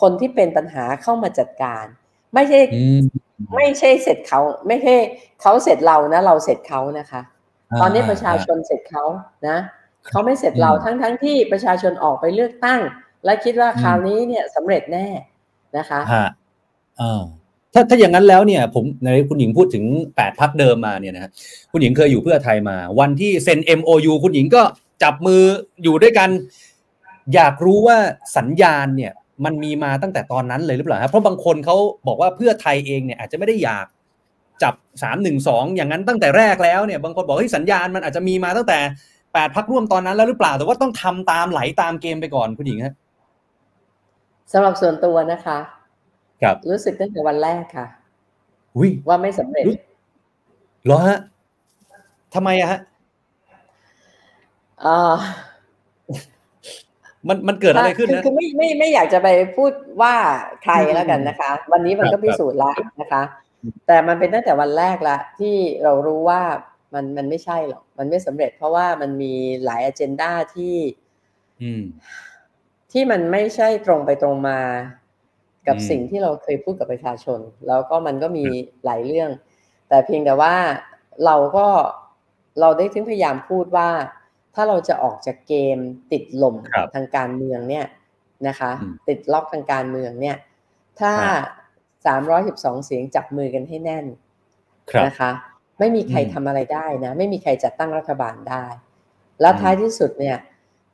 [0.00, 1.84] คนที่เป็นปัญหาเข้ามาจัดการ
[2.34, 3.02] ไม่ใช่อืม
[3.56, 4.94] ไม่ใช่เสร็จเขาไม่ใช่
[5.40, 7.20] เขาเสร็จเรานะ เราเสร็จเขานะคะ
[7.80, 9.04] ตอนนี้ประชาชนเสร็จเขา
[9.48, 9.58] นะ
[10.10, 12.80] เขาไม่เสร็จเราอืมทั้งทั้งที่ประชาชนออกไปเลือกตั้ง
[13.24, 15.06] และคิดว่าอืมคราวนี้เนี่ยสำเร็จแน่
[15.76, 16.28] นะคะฮะ
[17.00, 17.22] อ่า
[17.74, 19.84] ถ้าถ้าอย่างนั้นแล้วเนี่ยผมในคุณหญิงพูดถึง
[20.16, 21.30] แปดพักเดิมมาเนี่ยนะฮะ
[21.72, 24.62] คุณหญิงเคยอยู่เพื่อไทยมา วันที่เซ็น MOU คุณหญิงก็
[25.02, 25.42] จับมือ
[25.82, 26.30] อยู่ด้วยกัน
[27.34, 27.96] อยากรู้ว่า
[28.36, 29.12] สัญญาณเนี่ย
[29.44, 31.76] มันมีมาตั้งแต่ตอนนั้นเลยหรือเปล่าครับเพราะบางคนเขา
[32.06, 33.86] บอกว่าเพื่อไทยเองเนี่ยอาจจะไม่ได้อยาก
[34.62, 38.78] จับสามหนึ่งสองอย่างนั้นตั้งแต่แรกแล้วเนี่ยบางคนบอกเฮ้ยสัญญาณมันอาจจะมีมาตั้งแต่
[39.32, 42.94] แปดพักร่วมตอนนั้นแล้วหรือเปล่า แต่ว่าต้องทำตามไหลตามเกมไปก่อนคุณหญิงครับ
[44.52, 45.58] สำหรับส่วนตัวนะคะ
[46.42, 47.86] ครับ รู้สึกตั้งแต่วันแรกค่ะ
[48.76, 49.76] อุ้ยว่าไม่สำเร็จรู้
[50.84, 51.18] เหรอฮะ
[52.34, 52.89] ทำไมอะฮะอ่า
[57.28, 59.72] มันมันเกิดอะไรขึ้นคืนะคือไม่ไม่ไม่อยากจะไปพูด
[60.02, 60.14] ว่า
[60.62, 63.22] ใครอืมแล้วกันนะคะ วันนี้มันครัก็บพิสูจน์แล้วนะคะ
[63.86, 66.42] แต่มันเป็นตั้งแต่วันแรกละที่เรารู้ว่า
[66.94, 70.76] มันมันไม่ใช่หรอก มันไม่สำเร็จเพราะว่ามันมีหลายอ g e n d a ที่
[71.62, 71.82] อืม
[72.92, 74.60] ที่มันไม่ใช่ตรงไปตรงมา
[75.66, 78.44] กับอืมสิ่งที่เราเคยพูดกับประชาชน แล้วก็มันก็มี
[78.84, 79.30] หลายเรื่อง
[79.88, 80.54] แต่เพียงแต่ว่า
[81.26, 81.66] เราก็
[82.60, 83.88] เราได้ถึงพยายามพูดว่า
[84.54, 85.78] ถ้าเราจะออกจากเกม
[86.12, 87.86] ติดลมครับทางการเมืองเนี่ย
[88.48, 90.36] นะคะอืมติดล็อกทางการเมืองเนี่ย
[91.00, 91.44] ถ้าครับ
[92.06, 94.06] สามร้อยสิบสองเสียงจับมือกันให้แน่น
[94.90, 95.30] ครับนะคะ
[95.78, 98.64] ไม่มีใครอืมทำอะไรได้นะ ไม่มีใครจัดตั้งรัฐบาลได้
[99.40, 100.36] แล้วอืมท้ายที่สุดเนี่ย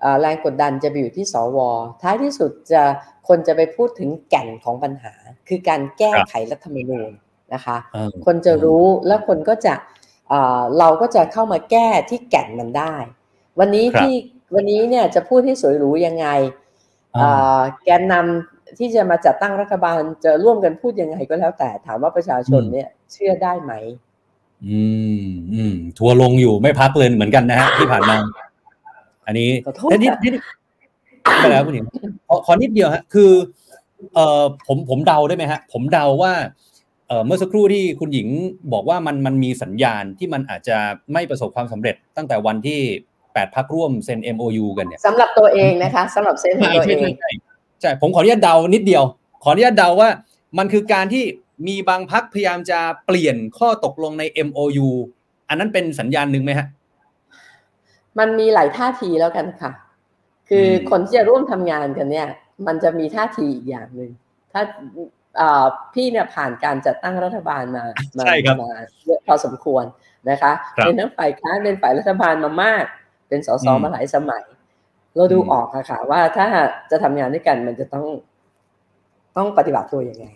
[0.01, 1.59] เอ่อแรงกดดันจะไปอยู่ที่สว
[2.03, 2.83] ท้ายที่สุดจะ
[3.29, 5.15] คนจะไปพูดถึงแก่นของปัญหา
[5.49, 7.11] คือการแก้ไขรัฐธรรมนูญ
[7.55, 9.75] นะคะเออคนจะรู้แล้วคนก็จะ
[10.29, 12.95] เอ่อเราก็จะเข้ามาแก้ที่แก่นมันได้
[13.59, 14.13] วันนี้ครับที่
[14.55, 16.27] วันนี้เนี่ยจะพูดให้สวยหรูยังไง
[17.17, 23.73] อ่าเอ่อแกนนำที่จะมาจัดตั้งรัฐบาลจะร่วมกันพูดยังไงก็แล้วแต่ถามว่าประชาชนอืมเนี่ยเชื่อได้ไหม
[24.67, 24.81] อื
[25.25, 28.17] มอืมทัวร์ลงอยู่ไม่พักเลยเหมือนกันนะฮะที่ผ่านมา
[29.27, 30.33] อันนี้ขอโทษแต่นิดค่ะนิด
[31.39, 31.85] ไม่แล้วคุณหญิง
[32.29, 33.31] ขอขอนิดเดียวฮะ คือ
[34.15, 36.33] เอ่อผมผมเดาได้ไหมฮะ ผมเดาว่า
[37.09, 38.29] เอ่อเมื่อสักครู่ที่คุณหญิง
[38.73, 40.77] บอกว่ามันมันมีสัญญาณที่มันอาจจะ
[41.13, 42.81] ไม่ประสบความสำเร็จตั้งแต่วันที่
[43.37, 47.31] แปดพักร่วมเซ็น MOU กันเนี่ยสำหรับตัวเองนะคะสำหรับเซนของตัวเอใช่งใช่ใช่
[47.81, 49.05] ใช่ผมขออนุญาตเดานิดเดียว
[49.43, 50.09] ขออนุญาตเดาว่า
[50.59, 51.25] มันคือการที่
[51.69, 54.89] มีบางพักพยายามจะเปลี่ยนข้อตกลงใน MOU
[55.49, 56.67] อันนั้นเป็นสัญญาณหนึ่งไหมฮะ
[58.19, 59.73] มันมีหลายท่าทีแล้วกันค่ะ
[60.49, 62.29] คืออมคนที่จะร่วมทำงานกันเนี่ย
[62.67, 64.11] มันจะมีท่าทีอีกอย่างหนึ่ง
[64.53, 64.63] ถ้า
[65.41, 65.65] อ่า
[65.95, 67.85] พี่เนี่ยผ่านการจัดตั้งรัฐบาลมา
[68.17, 68.73] มาใช่ครับมา
[69.07, 69.85] เยอะพอสมควร
[70.31, 72.85] นะคะครับเป็นทั้งฝ่ายค้านเป็นฝ่ายรัฐบาลมามาก
[73.29, 74.45] เป็นสสอืมมาหลายสมัย
[75.17, 76.47] เราดูอืมออกอะค่ะว่าถ้า
[76.91, 78.07] จะทำงานด้วยกันมันจะต้อง
[79.37, 80.27] ต้องปฏิบัติตัวยังไง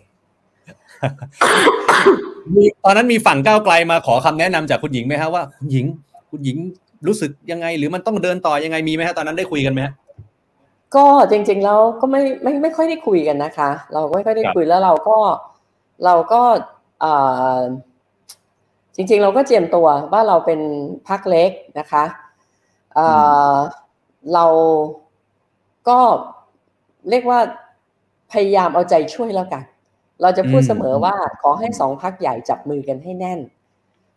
[2.55, 5.85] มีตอนนั้นมีฝั่งก้าวไกลมาขอคำแนะนำจากคุณหญิงไหมฮะว่าคุณหญิง
[6.31, 6.57] คุณหญิง
[7.07, 9.93] รู้สึกยังไง หรือมันต้องเดินต่อยังไงมีไหมฮะตอนนั้นได้คุยกันไหมฮะ
[10.95, 15.17] ก็จริงๆแล้วก็ไม่ไม่ไม่ค่อยได้คุยกันนะคะ เราก็ไม่ค่อยได้ครับคุยแล้วเราก็
[16.05, 16.41] เราก็
[17.01, 17.13] เอ่
[17.55, 17.59] อ
[18.95, 20.59] จริง ๆ เราก็เจียมตัวว่าเราเป็น
[21.07, 22.03] พักเล็กนะคะ
[22.95, 23.07] เอ่
[23.53, 23.55] อ
[24.33, 24.45] เรา
[25.89, 25.99] ก็
[27.09, 27.39] เรียกว่า
[28.31, 29.63] พยายามเอาใจช่วยแล้วกัน
[30.21, 33.39] เราจะพูดอืมเสมอว่าขอให้สองพักใหญ่จับมือกันให้แน่น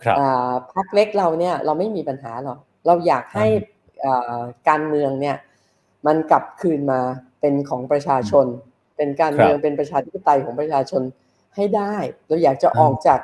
[0.04, 3.46] ครับอ่าพักเล็กเราเนี่ยเราไม่มีปัญหาหรอก เราอยากให้
[4.04, 5.36] อ่าการเมืองเนี่ย
[6.06, 7.00] มันกลับคืนมา
[7.40, 8.46] เป็นของประชาชน
[8.96, 11.02] เป็นการเมืองครับเป็นประชาธิปไตยของประชาชน
[11.56, 11.94] ให้ได้
[12.28, 13.20] เราอยากจะอืมออกจาก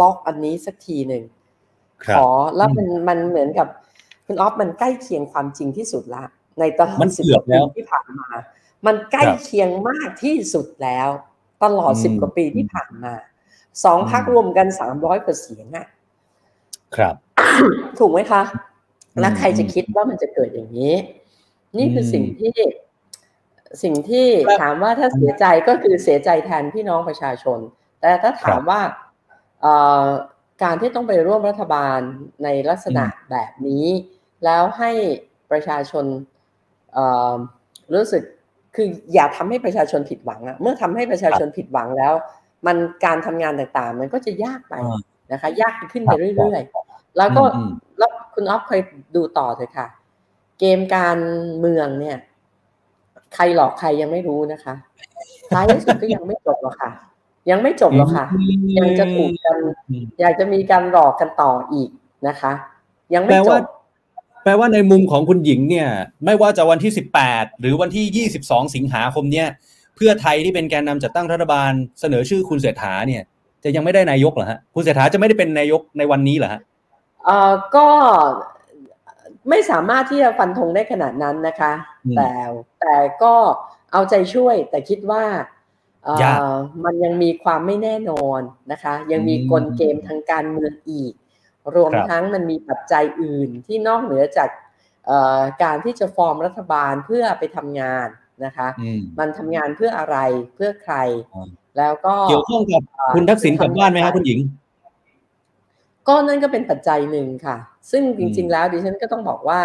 [0.00, 1.24] ล็อกอันนี้สักทีหนึ่ง
[2.04, 3.68] ครัขบอแล้วมันมันเหมือนกับ
[4.26, 6.24] คุณออฟมันใกล้เคียงความจริงที่สุดละ
[6.58, 8.28] ในตลอมัดนสิบเกือบปีแล้วที่ผ่านมา
[8.86, 11.08] มันใกล้ครับเคียงมากที่สุดแล้ว
[11.64, 13.12] ตลอดอืมสิบกว่าปีที่ผ่านมา
[13.84, 15.86] สองอืมพักรวมกันสามร้อยกว่าเสียงอะ
[16.96, 17.14] ครับ
[17.98, 18.42] ถูกไหมคะ
[19.20, 20.94] แล้วอืมใครจะคิดว่ามันจะเกิดอย่างนี้
[21.78, 22.54] นี่คืออมสิ่งที่
[23.82, 24.26] สิ่งที่
[24.60, 27.58] ถามว่าถ้าเสียใจก็คือเสียใจแทนพี่น้องประชาชน
[28.00, 28.80] แต่ถ้าถามว่า
[29.62, 29.74] เอ่
[30.04, 30.06] อ
[30.62, 31.98] การที่ต้องไปร่วมรัฐบาล
[32.44, 33.86] ในลักษณะแบบนี้
[34.44, 34.90] แล้วให้
[35.50, 36.04] ประชาชน
[36.92, 37.34] เอ่อ
[37.94, 38.22] รู้สึก
[38.74, 42.12] คืออย่าทำให้ประชาชนผิดหวังอะเมื่อทำให้ประชาชนผิดหวังแล้ว
[42.66, 45.00] มันการทำงานต่างๆ มันก็จะยากไปอ่า
[45.32, 48.80] นะคะ ยากขึ้นไปเรื่อยๆ แล้วก็อืมแล้วคุณอ๊อฟเคย
[49.16, 49.86] ดูต่อเถอะค่ะ
[50.60, 51.18] เกมการ
[51.58, 52.16] เมืองเนี่ย
[53.34, 54.74] ใครหลอกใครยังไม่รู้นะคะ
[55.50, 56.90] ท้ายที่สุดก็ยังไม่จบหรอกค่ะ
[57.50, 58.26] ยังไม่จบหรอกค่ะ
[58.78, 59.58] ยังจะถูกกัน
[59.90, 61.90] อืมอยากจะมีการหลอกกันต่ออีก
[62.28, 62.52] นะคะ
[63.14, 63.62] ยังแปไม่ลจว่าบ
[64.46, 65.88] แปลว่าในมุมของคุณหญิงเนี่ย
[66.24, 66.92] ไม่ว่าจะวันที่
[67.24, 69.48] 18 หรือวันที่ 22 สิงหาคมเนี่ย
[69.96, 73.22] เพื่อไทยที่เป็นแกนนำจัดตั้งรัฐบาลเสนอชื่อคุณเศรษฐาเนี่ย
[73.64, 76.60] จะยังไม่ได้นายกเหรอฮะคุณเศรษฐาจะไม่ได้เป็นนายกในวันนี้เหรอฮะ
[77.24, 77.86] เอ่อก็
[79.48, 81.72] ไม่สามารถที่จะฟันธงได้ขนาดนั้นนะคะ
[82.06, 82.30] อืมแต่
[82.80, 83.34] แต่ก็
[83.92, 85.24] เอาใจช่วย แต่คิดว่า
[86.04, 86.38] เอ่อยาก
[86.84, 88.40] มันยังมีความไม่แน่นอน
[88.72, 91.12] นะคะ ยังมีอืมกลเกมทางการเมืองอีก
[91.74, 94.48] รวมครับทั้งมันมีปัจจัยอื่นที่นอกเหนือจาก
[95.06, 98.08] เอ่อการที่จะฟอร์มรัฐบาลเพื่อไปทำงาน
[98.44, 100.16] นะคะอืมมันทำงานเพื่ออะไร
[100.54, 100.96] เพื่อใคร
[101.34, 102.82] อืมแล้วก็เกี่ยวข้องกับ
[103.14, 104.40] คุณทักษิณกลับบ้านไหมฮะคุณหญิง
[106.08, 107.56] ก็นั่นก็เป็นปัจจัยหนึ่งค่ะ
[107.90, 109.60] ซึ่งจริงอืๆมแล้วดิฉันก็ต้องบอกว่า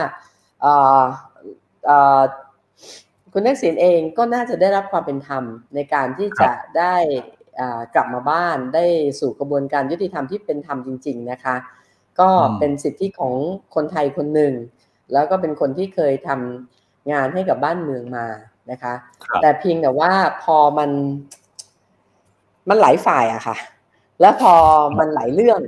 [0.61, 1.01] เอ่อ
[1.85, 2.21] เอ่อ
[3.33, 5.43] คุณทักษิณเองก็น่าจะได้รับความเป็นธรรม
[5.75, 6.95] ในการที่จะได้
[7.59, 8.85] อ่ากลับมาบ้านได้
[9.19, 11.55] สู่กระบวนการยุติธรรมที่เป็นธรรมจริง ๆ นะคะ
[12.19, 13.33] ก็อืมเป็นสิทธิของ
[13.75, 14.53] คนไทยคนหนึ่ง
[15.13, 18.25] แล้วก็เป็นคนที่เคยทำงานให้กับบ้านเมืองมา
[18.71, 18.93] นะคะ
[19.25, 20.11] ครับแต่เพียงแต่ว่า
[20.43, 20.89] พอมัน
[22.69, 23.57] มันหลายฝ่ายอะค่ะ
[24.21, 24.53] แล้วพอ
[24.99, 25.59] มันหลายเรื่อง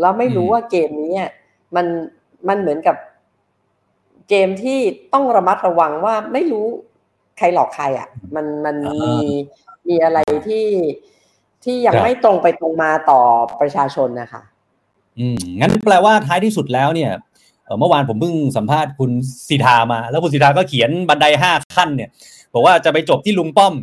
[0.00, 1.30] แล้วไม่รู้อืมว่าเกมนี้อะ
[1.76, 1.86] มัน
[2.48, 2.96] มันเหมือนกับ
[4.28, 4.78] เกมที่
[5.12, 6.66] ต้องระมัดระวังว่าไม่รู้
[7.38, 9.14] ใครหลอกใครอะมันมันมี
[9.88, 10.18] มีอะไร
[10.48, 10.66] ที่
[11.64, 13.20] ที่ยังครับไม่ตรงไปตรงมาต่อ
[13.60, 14.42] ประชาชนนะคะ
[15.18, 17.10] อืมงั้นแปลว่าท้ายที่สุดแล้วเนี่ย
[17.64, 19.10] เอ่อเมื่อวานผมเพิ่งสัมภาษณ์คุณ
[19.48, 22.10] สิทธามา แล้วคุณสิทธาก็เขียนบันไดห้าขั้นเนี่ย
[22.54, 23.74] บอกว่าจะไปจบที่ลุงป้อม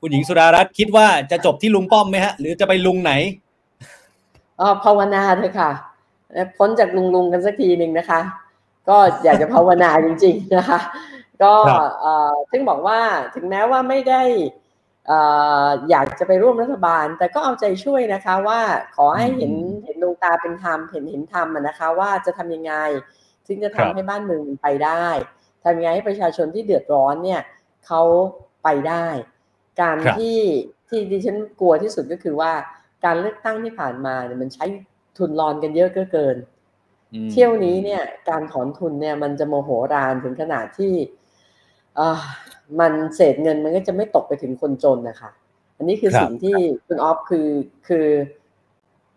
[0.00, 3.12] คุณหญิงสุดารัตน์คิดว่าจะจบที่ลุงป้อมไหมฮะ หรือจะไปลุงไหน
[4.58, 5.70] เออภาวนาเถอะค่ะ
[6.32, 8.20] เอ่อพ้นจากลุงลุงๆกันสักทีหนึ่งนะคะ
[8.88, 10.78] ก็อยากจะภาวนาจริง ๆ นะคะ
[11.42, 12.98] ก็ครับเอ่อซึ่งบอกว่า
[13.34, 14.22] ถึงแม้ว่าไม่ได้
[14.62, 15.20] เอ่
[15.66, 18.60] ออยากจะไปร่วมรัฐบาล แต่ก็เอาใจช่วยนะคะว่า
[18.96, 19.52] ขอให้เห็น
[19.84, 22.74] เห็นดวงตาเป็นธรรมเห็นเห็นธรรมอะนะคะว่าจะทำยังไง
[23.46, 25.06] ซึ่งจะครัทำบให้บ้านเมืองมันไปได้
[25.62, 27.40] ทำยังไงให้ประชาชนที่เดือดร้อนเนี่ย
[27.86, 28.02] เขา
[28.64, 29.06] ไปได้
[29.80, 30.38] การครับที่
[30.88, 32.52] ที่ดิฉันกลัวที่สุดก็คือว่า
[33.04, 34.64] การเลือกตั้งที่ผ่านมาเนี่ยมันใช้
[35.18, 36.36] ทุนรอนกันเยอะเกินเกิน
[37.14, 40.94] อืมเที่ยวนี้เนี่ย การถอนทุนเนี่ยมันจะโมโหรานถึงขนาดที่
[41.96, 42.22] เอ่อ
[42.80, 45.30] มันเศษเงินมันก็จะไม่ตกไปถึงคนจนนะคะ
[45.76, 46.56] อันนี้คือครับสิ่งที่
[46.86, 47.48] คุณออฟคือ
[47.88, 48.06] คือ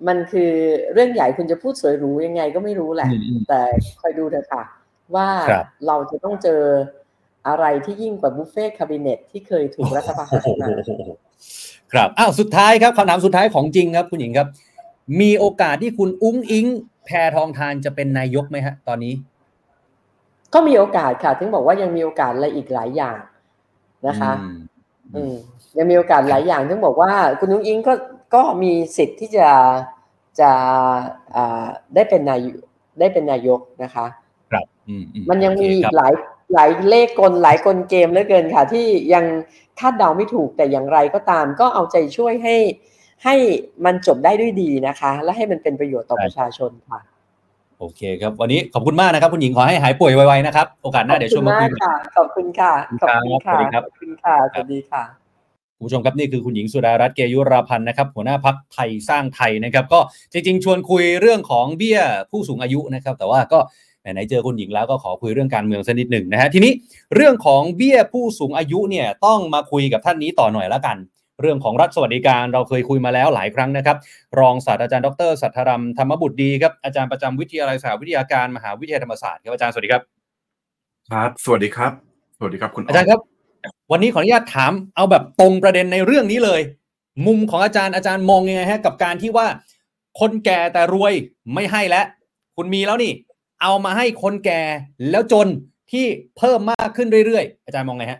[0.07, 0.51] มันคือ
[0.93, 3.61] เรื่องใหญ่คุณจะพูดสวยหรูยังไงก็ไม่รู้แหละอืมอืมแต่
[4.01, 4.63] คอยดูเถอะค่ะ
[5.15, 6.61] ว่าครับเราจะต้องเจอ
[7.47, 10.67] อะไรที่ยิ่งกว่าบุฟเฟ่คาบิเนตที่เคยถูกรัฐประหารมา
[11.93, 14.47] ครับอ้าวสุดท้ายครับคำถามสุดท้ายของจริงครับ คุณหญิงครับ
[15.21, 16.65] มีโอกาสที่คุณอุ้งอิง
[17.05, 19.13] แพทองทานจะเป็นนายกไหมฮะ ตอนนี้
[20.53, 23.17] ก็มีโอกาสค่ะ ถึงบอกว่ายังมีโอกาสอะไรอีกหลายอย่าง
[24.07, 24.57] นะคะอืม
[25.15, 25.33] อืม
[25.77, 27.93] ยังมีโอกาสหลายอย่างถึงบอกว่า คุณนุ้งอิงก็
[28.35, 29.49] ก็มีสิทธิ์ที่จะ
[30.39, 30.51] จะ
[31.35, 32.39] อ่าได้เป็นนาย
[32.99, 34.05] ได้เป็นนายกนะคะ
[34.51, 36.13] ครับอืมอืมันยังมีโอเคอีครักบหลาย
[36.53, 39.25] หลายเลขกลหลายกลเกมเหลือเกินค่ะ ที่ยัง
[39.79, 42.55] คาดเดาไม่ถูกแต่อย่างไรก็ตาม ก็เอาใจช่วยให้
[43.23, 43.35] ให้
[43.85, 46.99] มันจบได้ด้วยดีนะคะ และให้มันเป็นประโยชน์ต่อประชาชนค่ะ
[47.80, 51.80] โอเคครับ วันนี้ขอบคุณมากนะครับ คุณหญิงขอให้หายป่วยไวๆนะครับ โอกาสหน้าเดี๋ยวชวนมาคุยใหม่
[52.17, 52.71] ขอบคุณค่ะ
[53.01, 55.03] ขอบคุณค่ะสวัสดีครับขอบคุณค่ะ สวัสดีค่ะ
[55.78, 59.99] คุณผู้ชมครับนี่คือคุณหญิงสุดารัตน์เกยุราพันธ์นะครับหัวหน้าพักไทยสร้างไทยนะครับ ก็
[60.32, 61.99] จริงๆ ชวนคุยเรื่องของเบี้ย
[62.32, 63.59] ผู้สูงอายุนะครับ แต่ว่าก็
[64.01, 66.71] ไหนๆเจอคุณหญิงแล้วก็ขอคุยเรื่องการเมืองสักนิดหนึ่งนะฮะทีนี้
[67.15, 70.97] เรื่องของเบี้ยผู้สูงอายุเนี่ยต้องมาคุยกับท่านนี้ต่อหน่อยละกัน
[71.41, 73.97] เรื่องของรัฐสวัสดิการเราเคยคุยมาแล้วหลายครั้งนะครับ
[74.39, 80.01] รองศาสตราจารย์ดรสัทธรัมธรรมบุตรดีครับอาจารย์ประจำวิทยาลัยสหวิทยาการมหาวิทยาลัยธรรมศาสตร์ครับอาจารย์สวัสดีครับ
[81.11, 81.91] ครับสวัสดีครับ
[82.38, 83.19] สวัสดีครับคุณอาจารย์ครับ
[83.91, 86.61] วันนี้ขออนุญาตถามเอาแบบตรงประเด็นในเรื่องนี้เลย
[87.27, 89.47] มุมของอาจารย์อาจารย์มองยังไงฮะกับการที่ว่า
[90.19, 91.13] คนแก่แต่รวย
[91.53, 92.05] ไม่ให้แล้ว
[92.55, 93.11] คุณมีแล้วนี่
[93.61, 94.61] เอามาให้คนแก่
[95.09, 95.47] แล้วจน
[95.91, 96.05] ที่
[96.38, 98.19] เพิ่มมากขึ้นเรื่อยๆ อาจารย์มองไงฮะ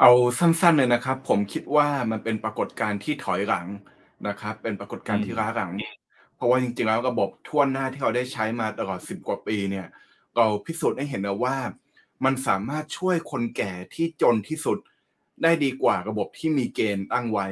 [0.00, 3.66] เอาสั้น ๆ เลยนะครับ ผมคิดว่ามันเป็นปรากฏการณ์ที่ถอยหลัง
[4.28, 5.72] นะครับ เป็นปรากฏการณ์ที่ล้าหลัง
[6.36, 9.86] เพราะว่าจริง ๆ แล้วระบบทั่วหน้าที่เราได้ใช้มาตลอดสิบกว่าปีเนี่ย
[10.36, 11.56] เราพิสูจน์ให้เห็นแล้วว่า
[12.24, 14.78] มันสามารถช่วยคนแก่ที่จนที่สุด
[15.42, 17.46] ได้ดีกว่าระบบที่มีเกณฑ์ตั้งไว้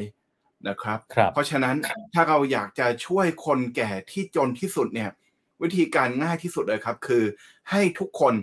[0.69, 1.77] นะครับ ครับ เพราะฉะนั้น
[2.15, 5.11] ถ้าเราอยากจะช่วยคนแก่ที่จนที่สุดเนี่ย
[5.63, 7.25] วิธีการง่ายที่สุดเลยครับ คือ
[7.71, 8.35] ให้ทุกคน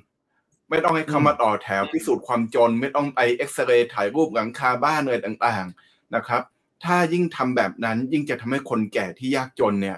[0.69, 6.41] ไม่ต้องให้เขามาต่อแถวพิสูจน์ความจน ไม่ต้องไปเอ็กซเรย์ถ่ายรูปหลังคาบ้านอะไรต่างๆนะครับ
[6.83, 9.97] ถ้ายิ่งทำแบบนั้นยิ่งจะทำให้คนแก่ที่ยากจนเนี่ย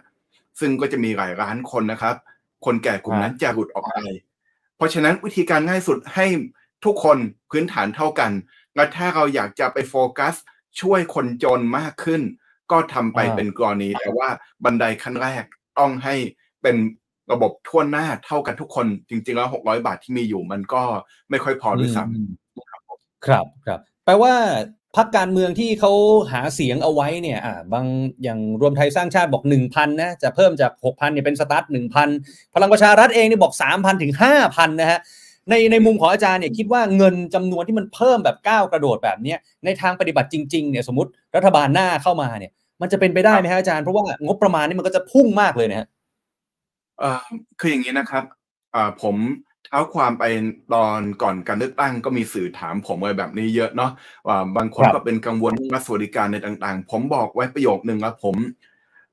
[0.60, 2.16] ซึ่งก็จะมีหลายล้านคนนะครับ
[2.66, 4.00] คนแก่กลุ่มนั้นจะหลุดออกไป
[4.78, 6.26] เพราะฉะนั้นวิธีการง่ายสุดให้
[6.86, 7.18] ทุกคน
[7.52, 8.32] พื้นฐานเท่ากัน
[8.76, 10.36] และถ้าเราอยากจะไปโฟกัส
[10.82, 12.22] ช่วยคนจนมากขึ้น
[12.72, 14.30] ก็ทำไปอ่าเป็นกรณีแต่ว่า
[14.64, 15.44] บันไดขั้นแรก
[15.80, 16.16] ต้องให้
[16.62, 16.76] เป็น
[17.32, 20.84] ระบบทั่วหน้าเท่ากันทุกคนจริง ๆ แล้วหกร้อยบาทที่มีอยู่มันก็
[21.30, 22.30] ไม่ค่อยพอด้วยซ้อืม
[23.26, 24.34] ครับครับ แปลว่า
[24.96, 25.92] พักการเมืองที่เขา
[26.32, 27.86] หาเสียงเอาไว้เนี่ยอ่าบาง
[28.24, 32.10] อย่างรวมไทยสร้างชาติบอกหนึ่งพันนะจะเพิ่มจากหกพันเนี่ยเป็นสตาร์ทหนึ่งพัน
[32.56, 35.00] พลังประชารัฐเองเนี่ยบอกสามพันถึงห้าพันนะฮะ
[35.50, 42.52] ในในมุมของอาจารย์เนี่ยคิดว่าเงินจำนวนที่มันเพิ่มแบบก้าวกระโดดแบบเนี้ยในทางปฏิบัติจริงๆเนี่ยสมมติรัฐบาลหน้าเข้ามาเนี่ย
[42.82, 45.95] มันจะเป็นไปได้ไหมฮะอาจารย์เพราะว่างบประมาณนี่มันก็จะพุ่งมากเลยนะฮะำ
[47.00, 47.24] เอ่อ
[47.60, 48.24] คืออย่างนี้นะครับ
[48.72, 49.16] เอ่อผม
[49.66, 50.24] เท้าความไป
[50.74, 53.92] ตอนก่อนการเลือกตั้ง ก็มีสื่อถามผมไว้แบบนี้เยอะเนาะ
[54.28, 58.36] ว่า บางคนครับ ก็เป็นกังวลเรื่องรัฐสวัสดิการในต่าง ๆ ผมบอกไว้ประโยคนึงแล้วผม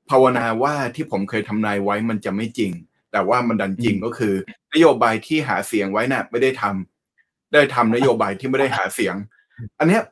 [0.09, 2.71] ภาวนาว่าที่ผมเคยทำนายไว้มันจะไม่จริง
[3.11, 4.33] แต่ว่ามันดันจริงก็คือ
[4.73, 9.15] นโยบายที่หาเสียงไว้น่ะไม่ได้ทำ ได้ทำนโยบายที่ไม่ได้หาเสียง
[9.79, 10.03] อันเนี้ย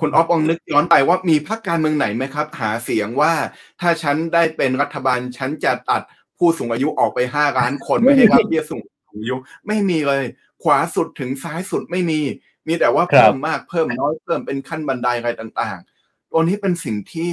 [0.00, 3.32] คุณออฟลองนึกย้อนไปว่า มีพรรคการเมืองไหนไหมครับ หาเสียงว่า
[3.80, 6.02] ถ้าฉันได้เป็นรัฐบาล ฉันจะตัด
[6.38, 8.82] ผู้สูงอายุออกไปห้าล้านคนไม่ให้รับเบี้ยสูง
[9.18, 10.24] อายุไม่มีเลย
[10.62, 12.20] ขวาสุดถึงซ้ายสุดไม่มี
[12.68, 17.30] มีแต่ว่าครับเพิ่มมากเพิ่มน้อยเพิ่มเป็นขั้นบันไดอะไรต่างๆ ตัวนี้เป็นสิ่งที่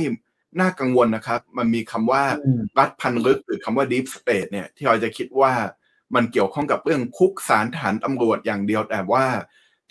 [0.59, 5.53] น่ากังวลนะครับ มันมีคำว่าอืมรัฐพันลึกหรือคำว่า deep state เนี่ยที่เราจะคิดว่า
[6.15, 9.25] มันเกี่ยวข้องกับเรื่องคุกสารฐานตำรวจอย่างเดียวแต่ว่า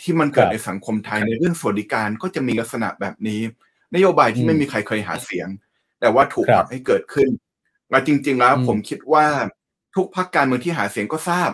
[0.01, 3.41] ที่มันเกิดครับในสังคมไทยในเรื่องสวัสดิการก็จะมีลักษณะแบบนี้
[3.95, 5.49] นโยบายที่ไม่มีใครเคยหาเสียง
[6.01, 7.29] แต่ว่าถูกครับผลักให้เกิดขึ้น
[7.93, 9.27] และจริง ๆ แล้วอืมผมคิดว่า
[9.95, 11.51] ทุกพรรคการเมืองที่หาเสียงก็ทราบ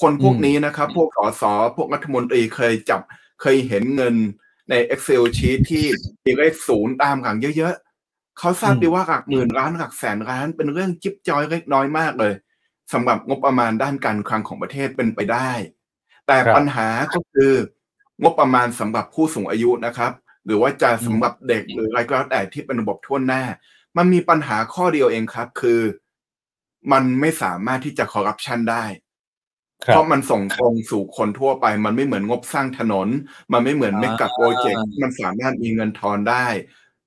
[0.00, 1.42] คนพวกอืมนี้นะครับ พวกสส
[1.76, 3.00] พวกรัฐมนตรีเคยจับ
[3.42, 4.14] เคยเห็นเงิน
[4.70, 5.84] ใน Excel sheet ที่
[6.24, 12.34] มีเลขศูนย์ตามหลังเยอะๆเขาทราบดีว่าหลักหมื่นล้านหลักแสนล้านเป็นเรื่องจิ๊บจอยเล็กน้อยมากเลย
[12.92, 15.50] สำหรับงบประมาณด้านการคลังของประเทศเป็นไปได้
[16.26, 17.52] แต่ครับปัญหาก็คือ
[18.22, 20.12] งบประมาณสำหรับผู้สูงอายุนะครับ
[20.44, 23.42] หรือว่าจะสำหรับเด็กหรืออะไรก็แล้วแต่ที่เป็นระบบทั่วหน้า
[23.96, 25.80] มันมีปัญหาข้อเดียวเองครับ คือ
[26.92, 28.84] มันไม่สามารถที่จะคอร์รัปชันได้
[29.84, 33.08] ครัเพบราะมันส่งตรงสู่คนทั่วไป มันไม่เหมือนงบสร้างถนน
[33.52, 36.46] มันไม่เหมือนอ่าเมกะโปรเจกต์มันสามารถมีเงินทอนได้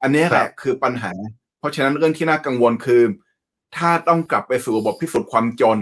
[0.02, 1.12] อันนี้แหละคือปัญหา
[1.60, 3.04] เพราะฉะนั้นเรื่องที่น่ากังวลคือ
[3.78, 5.80] ถ้าต้องกลับไปสู่ระบบพิสูจน์ความจน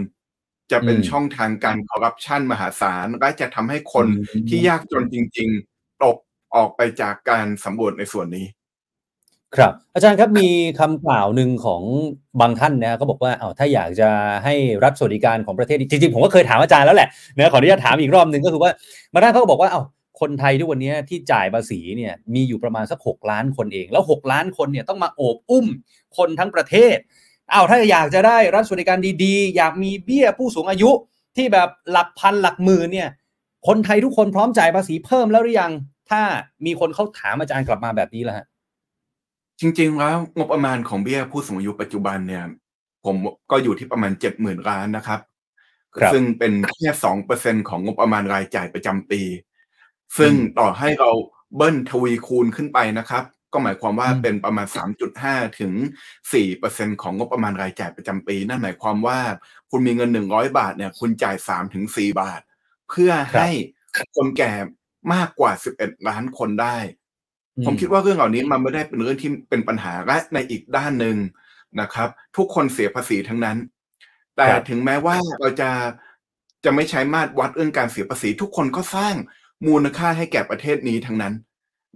[0.71, 6.17] จะเป็นอืมช่องทางการคอร์รัปชันมหาศาลและจะทำให้คนอืมที่ยากจนจริง ๆ ตก
[6.55, 8.45] ออกไปจากการสำรวจในส่วนนี้
[9.57, 10.47] ครับ อาจารย์ครับมี
[10.79, 11.83] คำกล่าวหนึ่งของ
[12.41, 14.09] บางท่านนะก็บอกว่าเอาถ้าอยากจะ
[14.43, 14.53] ให้
[14.83, 18.71] รัฐสวัสดิการของประเทศจริงๆผมก็เคยถามอาจารย์แล้วแหละเนะขออนุญาตถามอีกรอบหนึ่งก็คือว่า
[19.13, 19.81] บางท่านเขาก็บอกว่าเอา
[20.21, 25.65] คนไทยทุกวันนี้ที่จ่ายภาษีเนี่ยมีอยู่ประมาณสักหกล้านคนเอง แล้วหกล้านคนเนี่ยต้องมาโอบอุ้ม
[26.17, 26.97] คนทั้งประเทศ
[27.51, 30.91] เอาถ้าอยากจะได้รัฐสวัสดิการดีๆ อยากมีเบี้ยผู้สูงอายุ
[31.37, 33.09] ที่แบบหลักพันหลักหมื่นเนี่ย
[33.67, 35.71] คนไทยทุกคนพร้อมจ่ายภาษีเพิ่มแล้วหรือยัง
[36.09, 36.21] ถ้า
[36.65, 38.45] มีคนเขาถามอาจารย์กลับมาแบบนี้แล้วฮะ
[39.59, 42.45] จริง ๆ แล้วงบประมาณของเบี้ยผู้สูงอายุปัจจุบันเนี่ย
[43.05, 43.15] ผม
[43.51, 45.19] ก็อยู่ที่ประมาณเจ็ดหมื่นล้านนะครับ
[45.95, 49.21] ครับ ซึ่งเป็นแค่สองเปอร์เซ็นของงบประมาณรายจ่ายประจำปี
[50.17, 51.11] ซึ่งอืมต่อให้เรา
[51.55, 55.73] เบิ้ลทวีคูณขึ้นไปนะครับ ก็หมายความว่าอืม เป็นประมาณสามจุดห้าถึง
[56.33, 59.19] สี่เปอร์เซ็นของงบประมาณรายจ่ายประจำปี นั่นหมายความว่า
[59.71, 62.41] คุณมีเงินหนึ่งร้อยบาทเนี่ย คุณจ่ายสามถึงสี่บาท
[62.89, 63.49] เพื่อให้
[64.15, 64.51] คนแก่
[65.13, 66.77] มากกว่าสิบเอ็ดล้านคนได้
[67.65, 71.17] ผมคิดว่าเรื่องเหล่านี้มันไม่ได้เป็นเรื่องที่เป็นปัญหาและในอีกด้านหนึ่ง
[71.81, 73.57] นะครับ ทุกคนเสียภาษีทั้งนั้น
[74.35, 75.71] แต่ครับถึงแม้ว่าเราจะ
[76.65, 79.15] จะไม่ใช้มาตรวัดเรื่องการเสียภาษี ทุกคนก็สร้าง
[79.67, 81.33] มูลค่าให้แก่ประเทศนี้ทั้งนั้น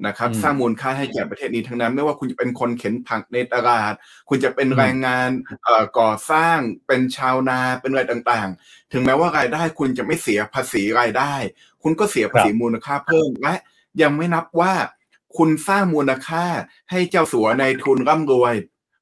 [0.07, 3.93] นะครับอืมสร้างมูลค่าให้แก่ประเทศนี้ทั้งนั้น ไม่ว่าคุณจะเป็นคนเข็นผักในตลาด
[4.29, 5.29] คุณจะเป็นอืมแรงงาน
[5.63, 6.57] เอ่อก่อสร้าง
[6.87, 11.33] เป็นชาวนาเป็นอะไรต่างๆ ถึงแม้ว่ารายได้คุณจะไม่เสียภาษีรายได้
[11.83, 13.55] คุณก็เสียภาษีมูลค่าเพิ่มและ
[14.01, 14.73] ยังไม่นับว่า
[15.37, 16.45] คุณสร้างมูลค่า
[16.91, 18.55] ให้เจ้าสัวในทุนร่ำรวย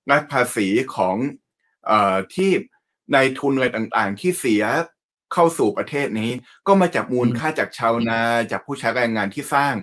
[0.07, 1.15] และภาษีของ
[1.85, 2.51] เอ่อที่
[3.13, 4.63] ในทุนอะไรต่างๆ ที่เสีย
[5.33, 6.31] เข้าสู่ประเทศนี้
[6.67, 8.21] ก็มาจากมูลค่าจากชาวนา
[8.51, 9.75] จากผู้ใช้แรงงานที่สร้าง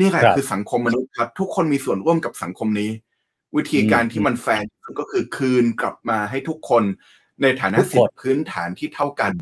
[0.00, 2.90] นี่แหละครับคือสังคมมนุษย์ครับ ทุกคนมีส่วนร่วมกับสังคมนี้
[3.56, 6.84] วิธีการอืมที่มันแฟร์ที่สุดก็คือคืนกลับมาให้ทุกคน
[7.42, 9.32] ในฐานะทุกคนสิทธิพื้นฐานที่เท่ากัน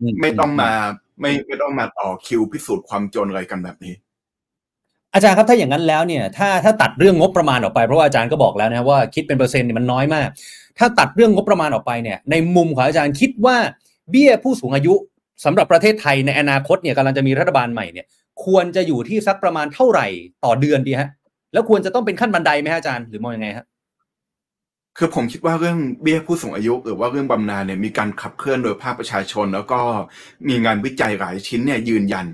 [0.00, 0.72] อืไม่ต้องมา
[1.20, 3.94] ไม่ไม่ต้องมาต่อคิวพิสูจน์ความจนอะไรกันแบบนี้
[5.14, 10.28] อาจารย์ครับถ้าอย่างนั้นแล้วเนี่ยถ้าถ้าตัดเรื่องงบประมาณออกไปเพราะว่าอาจารย์ก็บอกแล้วนะว่าคิดเป็นเปอร์เซ็นต์เนี่ยมันน้อยมาก
[10.78, 13.56] ถ้าตัดเรื่องงบประมาณออกไปเนี่ยในมุมของอาจารย์คิดว่า
[14.10, 14.94] เบี้ยผู้สูงอายุ
[15.44, 18.06] สำหรับประเทศไทยในอนาคตเนี่ยกำลังจะมีรัฐบาลใหม่เนี่ย
[18.44, 20.06] ควรจะอยู่ที่สักประมาณเท่าไหร่
[20.44, 21.08] ต่อเดือนดีฮะ
[21.52, 23.66] แล้วควรจะต้องเป็นขั้นบันไดไหมฮะอาจารย์หรือมองยังไงฮะ
[24.98, 29.78] คือผมคิดว่าเรื่องเบี้ยผู้สูงอายุ หรือว่าเรื่องบำนาญเนี่ยมีการขับเคลื่อนโดยภาคประชาชน แล้วก็
[30.48, 32.26] มีงานวิจัยหลายชิ้นเนี่ยยืนยัน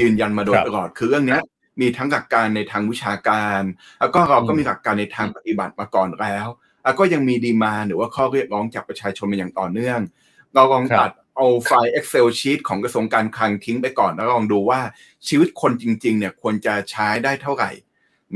[0.00, 1.40] ยืนยันมาโดยตลอดคือเรื่องเนี้ย
[1.80, 3.62] มีทั้งหลักการในทางวิชาการ
[4.00, 6.46] แล้วก็เราก็อืมมีหลักการในทางปฏิบัติมาก่อนแล้ว
[6.84, 10.00] แล้วก็ยังมีดีมาหรือว่าข้อเรียกร้องจากประชาชนมาอย่างต่อเนื่อง
[10.54, 14.80] เราลองครับตัดเอาไฟล์ Excel sheet ของกระทรวงการคลังทิ้งไปก่อน แล้วลองดูว่า
[15.28, 17.70] ชีวิตคนจริงๆเนี่ยควรจะใช้ได้เท่าไหร่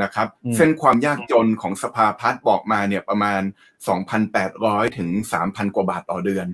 [0.02, 3.42] นะครับอืมเส้นความยากจนของสภาพัฒน์บอกมาเนี่ยประมาณ
[4.20, 5.08] 2,800 ถึง
[5.42, 6.46] 3,000 กว่าบาทต่อเดือน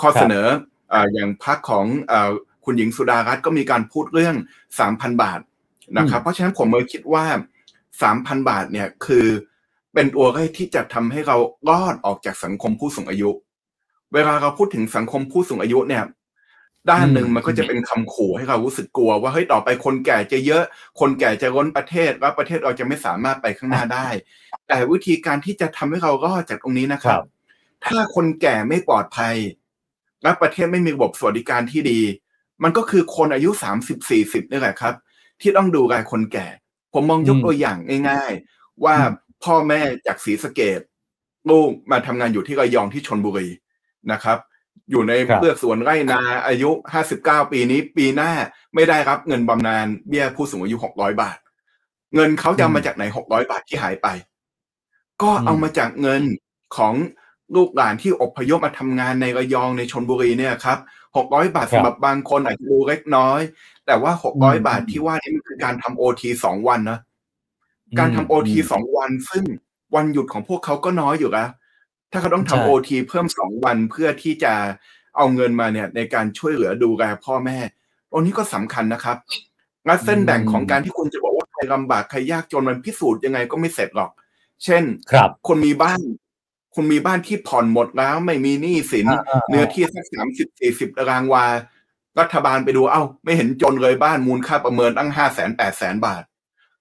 [0.00, 0.46] ข้อเสนอ
[0.90, 2.30] เอ่ออย่างพักของเอ่อ
[2.64, 4.36] คุณหญิงสุดารัตน์ก็มีการพูดเรื่อง
[4.78, 5.40] 3,000 บาท
[5.98, 7.24] นะครับ เพราะฉะนั้นผมเลยคิดว่า
[7.88, 9.26] 3,000บาทเนี่ยคือ
[9.94, 11.36] เป็นตัวเลขที่จะทำให้เรา
[11.68, 13.30] รอดออกจากสังคมผู้สูงอายุ
[14.14, 16.04] เวลาเราพูดถึงสังคมผู้สูงอายุเนี่ย
[16.90, 20.62] ด้านหนึ่งอืมมันก็จะเป็นคำขู่ให้เรารู้สึกกลัว ว่าเฮ้ยต่อไปคนแก่จะเยอะ
[21.00, 24.08] คนแก่จะล้นประเทศแล้วประเทศเราจะไม่สามารถไปข้างหน้าได้
[24.68, 27.22] แต่วิธีการที่จะทำให้เรารอดจากตรงนี้นะครับ
[27.84, 29.34] ถ้าคนแก่ไม่ปลอดภัย
[30.22, 32.00] และประเทศไม่มีระบบสวัสดิการที่ดี
[32.62, 34.94] มันก็คือคนอายุสามสิบสี่สิบนี่แหละครับ
[35.44, 36.46] ที่ต้องดูแลคนแก่
[36.94, 37.78] ผมมองยกอืมตัวอย่าง
[38.08, 39.12] ง่าย ๆ ว่าอืม
[39.44, 40.80] พ่อแม่จากศรีสะเกด
[41.50, 43.48] ลูกมาทำงานอยู่ที่ระยองที่ชนบุรี
[44.12, 44.38] นะครับ
[44.90, 48.32] อยู่ในครับเลือกสวนไร่นาอายุห้าสิบเก้าปีนี้ ปีหน้า
[48.74, 51.38] ไม่ได้รับเงินบำนาญเบี้ยผู้สูงอายุหกร้อยบาท
[52.14, 54.08] เงินเขาจะเอามาจากไหนหกร้อยบาทที่หายไป
[55.22, 56.22] ก็เอามาจากเงิน
[56.76, 56.94] ของ
[57.56, 60.78] ลูกหลานที่อพยพมาทำงานในระยองในชนบุรีเนี่ยครับ
[61.16, 63.40] หกร้อยบาทครับสำหรับบางคนอาจจะดูเล็กน้อย
[63.86, 66.98] แต่ว่าหกร้อยอืมบาทที่ว่านี่มันคือการทำโอทีสองวันนะ
[67.98, 69.44] การทำโอทีสองวัน ซึ่ง
[69.94, 71.48] วันหยุดของพวกเขาก็น้อยอยู่แล้ว
[72.12, 74.52] ถ้าเขาต้องใช่ทำโอทีเพิ่มสองวันเพื่อที่จะ
[75.16, 77.58] เอาเงินมาเนี่ย ในการช่วยเหลือดูแลพ่อแม่
[78.10, 79.16] ตรงนี้ก็สำคัญนะครับ
[79.86, 84.10] และเส้นแบ่งของการที่คุณจะบอกว่าใครลำบากใครยากจนมันพิสูจน์ยังไงก็ไม่เสร็จหรอก
[84.64, 86.00] เช่นครับคนมีบ้าน
[86.74, 91.44] คุณมีบ้านที่ผ่อนหมดแล้วไม่มีหนี้สินอ่าอ่าอ่าเนื้อที่สักสามสิบสี่สิบตารางวา
[92.20, 96.22] รัฐบาลไปดูเอ้า ไม่เห็นจนเลยบ้านมูลค่าประเมินตั้งห้าแสนแปดแสนบาท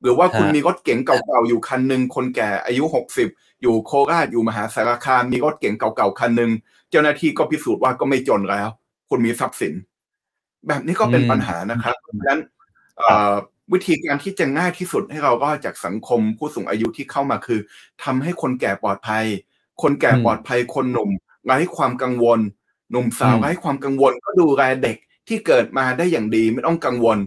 [0.02, 3.28] หรือว่าคุณฮะมีรถเก๋งเก่าๆอยู่คันหนึ่งคนแก่อายุหกสิบ
[3.62, 6.52] อยู่โคราชอยู่มหาสารคามมีรถเก๋งเก่าๆคันหนึ่ง
[6.90, 8.70] เจ้าหน้าที่ก็พิสูจน์ว่าก็ไม่จนแล้ว
[9.10, 9.74] คุณมีทรัพย์สิน
[10.68, 12.40] แบบนี้ก็เป็นอืมปัญหานะครับเพราะฉะนั้น
[12.98, 13.34] เอ่อ
[13.74, 17.60] วิธีการที่จะง่ายที่สุดให้เราก็จากสังคมผู้สูงอายุที่เข้ามาคือ
[18.04, 19.26] ทำให้คนแก่ปลอดภัย
[19.82, 21.10] คนแก่อืมปลอดภัยคนหนุ่ม
[21.46, 22.40] ไร้ความกังวล
[22.92, 24.98] หนุ่มสาวอืมไร้ความกังวลก็ดูแลเด็ก
[25.28, 27.18] ที่เกิดมาได้อย่างดีไม่ต้องกังวล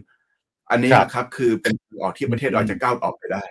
[0.71, 3.43] อันนี้ครับนะครับ คือเป็นทางออกที่ประเทศเราจะก้าวต่อไปได้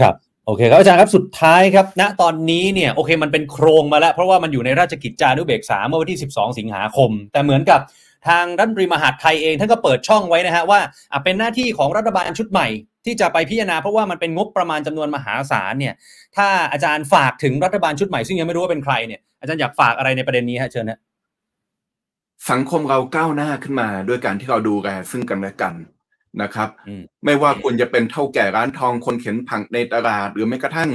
[0.00, 0.14] ครับ
[0.46, 7.80] โอเคครับอาจารย์ครับสุดท้ายครับ ณตอนนี้เนี่ยโอเคมันเป็นโครงมาแล้ว เพราะว่ามันอยู่ในราชกิจจานุเบกษาเมื่อวันที่ 12 สิงหาคม แต่เหมือนกับ
[8.28, 10.80] ทางรัฐมนตรีมหาดไทยเองท่านก็เปิดช่องไว้นะฮะว่า
[11.12, 12.66] อะเป็นหน้าที่ของรัฐบาลชุดใหม่
[13.04, 15.94] ที่จะไปพิจารณาเพราะว่ามันเป็นงบประมาณจำนวนมหาศาลเนี่ย
[16.36, 20.98] ถ้าอาจารย์ฝากถึงรัฐบาลชุดใหม่ซึ่งยังไม่รู้ว่าเป็นใครเนี่ยอาจารย์อยากฝากอะไรในประเด็นนี้ฮะเชิญนะ
[22.50, 25.74] สังคมเราก้าวหน้าขึ้นมาด้วยการที่เราดูแลซึ่งกันและกัน
[26.42, 30.90] นะครับอืมไม่ว่าคุณจะเป็นเท่าแก่ร้านทองคนเข็นผักในตลาด หรือแม้กระทั่ง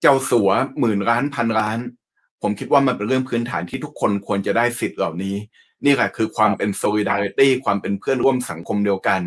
[0.00, 1.78] เจ้าสัวหมื่นร้านพันร้าน
[2.42, 5.36] ผมคิดว่ามันเป็นเรื่องพื้นฐานที่ทุกคนควรจะได้สิทธิ์เหล่านี้
[5.84, 9.20] นี่แหละคือความเป็น solidarity ความเป็นเพื่อนร่วมสังคมเดียวกัน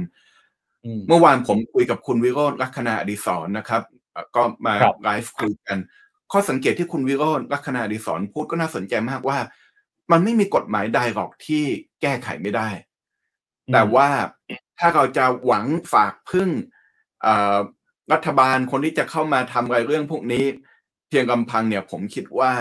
[0.86, 5.78] อืมเมื่อวานผมคุยกับคุณวิโรจน์ลักษณะอดิศรนะครับเอ่อก็มาครับไลฟ์คุยกัน
[6.32, 9.38] ข้อสังเกตที่คุณวิโรจน์ลักษณะอดิศรพูดก็น่าสนใจมากว่า
[10.12, 11.64] มันไม่มีกฎหมายใดหรอกที่
[12.02, 12.70] แก้ไขไม่ได้
[13.72, 14.10] แต่ว่า
[14.80, 16.50] ถ้าเราจะหวังฝากพึ่ง
[17.22, 17.60] เอ่อ
[18.14, 20.46] รัฐบาลคนที่จะเข้ามาทำอะไรเรื่องพวกนี้
[21.10, 22.52] เพียงลำพังเนี่ยผมคิดว่า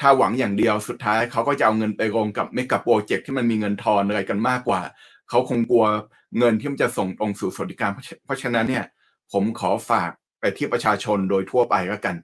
[0.00, 4.82] ถ้าหวังอย่างเดียวสุดท้ายเขาก็จะเอาเงินไปลงกับไม่กับโปรเจกต์ที่มันมีเงินทอนอะไรกันมากกว่า
[5.28, 5.86] เขาคงกลัว
[6.38, 8.84] เงินที่มันจะส่งตรงสู่สวัสดิการ เพราะฉะเพราะฉะนั้นเนี่ย
[9.32, 10.10] ผมขอฝาก
[10.40, 12.16] ไปที่ประชาชนโดยทั่วไปแล้วกัน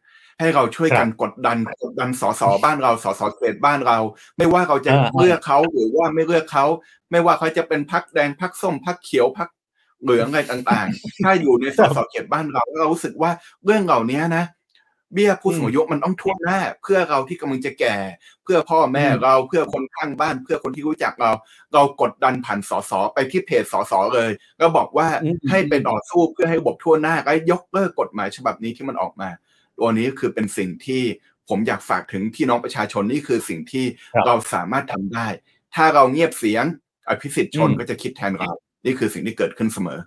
[0.43, 3.99] ให้เราช่วยกันกดดันกดดันสสบ้านเราสสเขตบ้านเรา
[4.37, 6.67] ไม่ว่าเราจะอ่าเลือกเขาหรือว่าไม่เลือกเขา
[7.11, 9.49] ไม่ว่าเขาจะเป็นพักแดงพักส้มพักเขียวพัก
[10.03, 13.31] เหลืองอะไรต่างๆ ถ้าอยู่ในสสเขตบ้านเราเรารู้สึกว่า
[13.65, 14.45] เรื่องเหล่านี้นะ
[15.15, 17.97] เบี้ยผู้สูงอายุมันต้องทั่วหน้า เพื่อเราที่กำลังจะแก่
[18.45, 21.31] เพื่อพ่อแม่อืมเราเพื่อคนข้างบ้าน เพื่อคนที่รู้จักเรา
[21.75, 24.31] เรากดดันผ่านสสไปที่เพจสสเลย
[24.61, 29.29] ก็บอกว่าอืมให้ไปต่อสู้เพื่อให้ระบบทั่วหน้าและยกเลิกกฎหมายฉบับนี้ที่มันออกมา
[29.79, 31.03] ตัวนี้คือเป็นสิ่งที่
[31.49, 35.27] ผมอยากฝากถึงพี่น้องประชาชนนี่คือสิ่งที่ครับเราสามารถทำได้
[35.75, 36.65] ถ้าเราเงียบเสียง
[37.09, 38.51] อภิสิทธิ์ชนอืมก็จะคิดแทนเรา
[38.85, 39.99] นี่คือสิ่งที่เกิดขึ้นเสมอ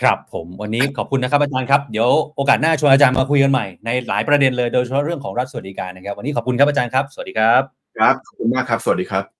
[0.00, 7.62] ครับผมวันนี้ขอบคุณนะครับอาจารย์ครับเดี๋ยวโอกาสหน้าชวนอาจารย์มาคุยกันใหม่ในหลายประเด็นเลยโดยเฉพาะเรื่องของรัฐสวัสดิการนะครับ วันนี้ขอบคุณครับอาจารย์ครับ สวัสดีครับ
[7.98, 9.39] ครับขอบคุณมากครับ สวัสดีครับ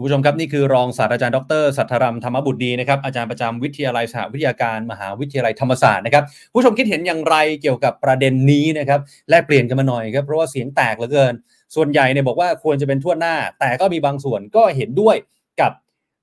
[0.00, 11.34] คุณผู้ชมครับ นี่คือรองศาสตราจารย์ดรสัทธรัมธรรมบุตรดีนะครับอาจารย์ประจำวิทยาลัยสหวิทยาการมหาวิทยาลัยธรรมศาสตร์นะครับผู้ชมคิดเห็นอย่างไรเกี่ยวกับประเด็นนี้นะครับแลกเปลี่ยนกันมาหน่อยครับเพราะว่าเสียงแตกเหลือเกิน
[11.74, 15.16] ส่วนใหญ่เนี่ยบอกว่าควรจะเป็นทั่วหน้า แต่ก็มีบางส่วนก็เห็นด้วย
[15.60, 15.72] กับ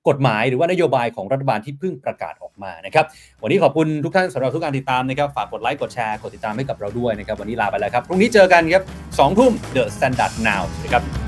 [0.08, 3.04] กฎหมายหรือว่านโยบายของรัฐบาลที่เพิ่งประกาศออกมานะครับ
[3.42, 8.82] วันนี้ขอบคุณทุกท่านสำหรับทุกการติดตามนะครับฝากกดไลค์กดแชร์กดติดตามให้กับเราด้วยนะครับวันนี้ลาไปแล้วครับพรุ่งนี้เจอกันครับ
[9.18, 11.27] สองทุ่ม The Standard Now นะครับ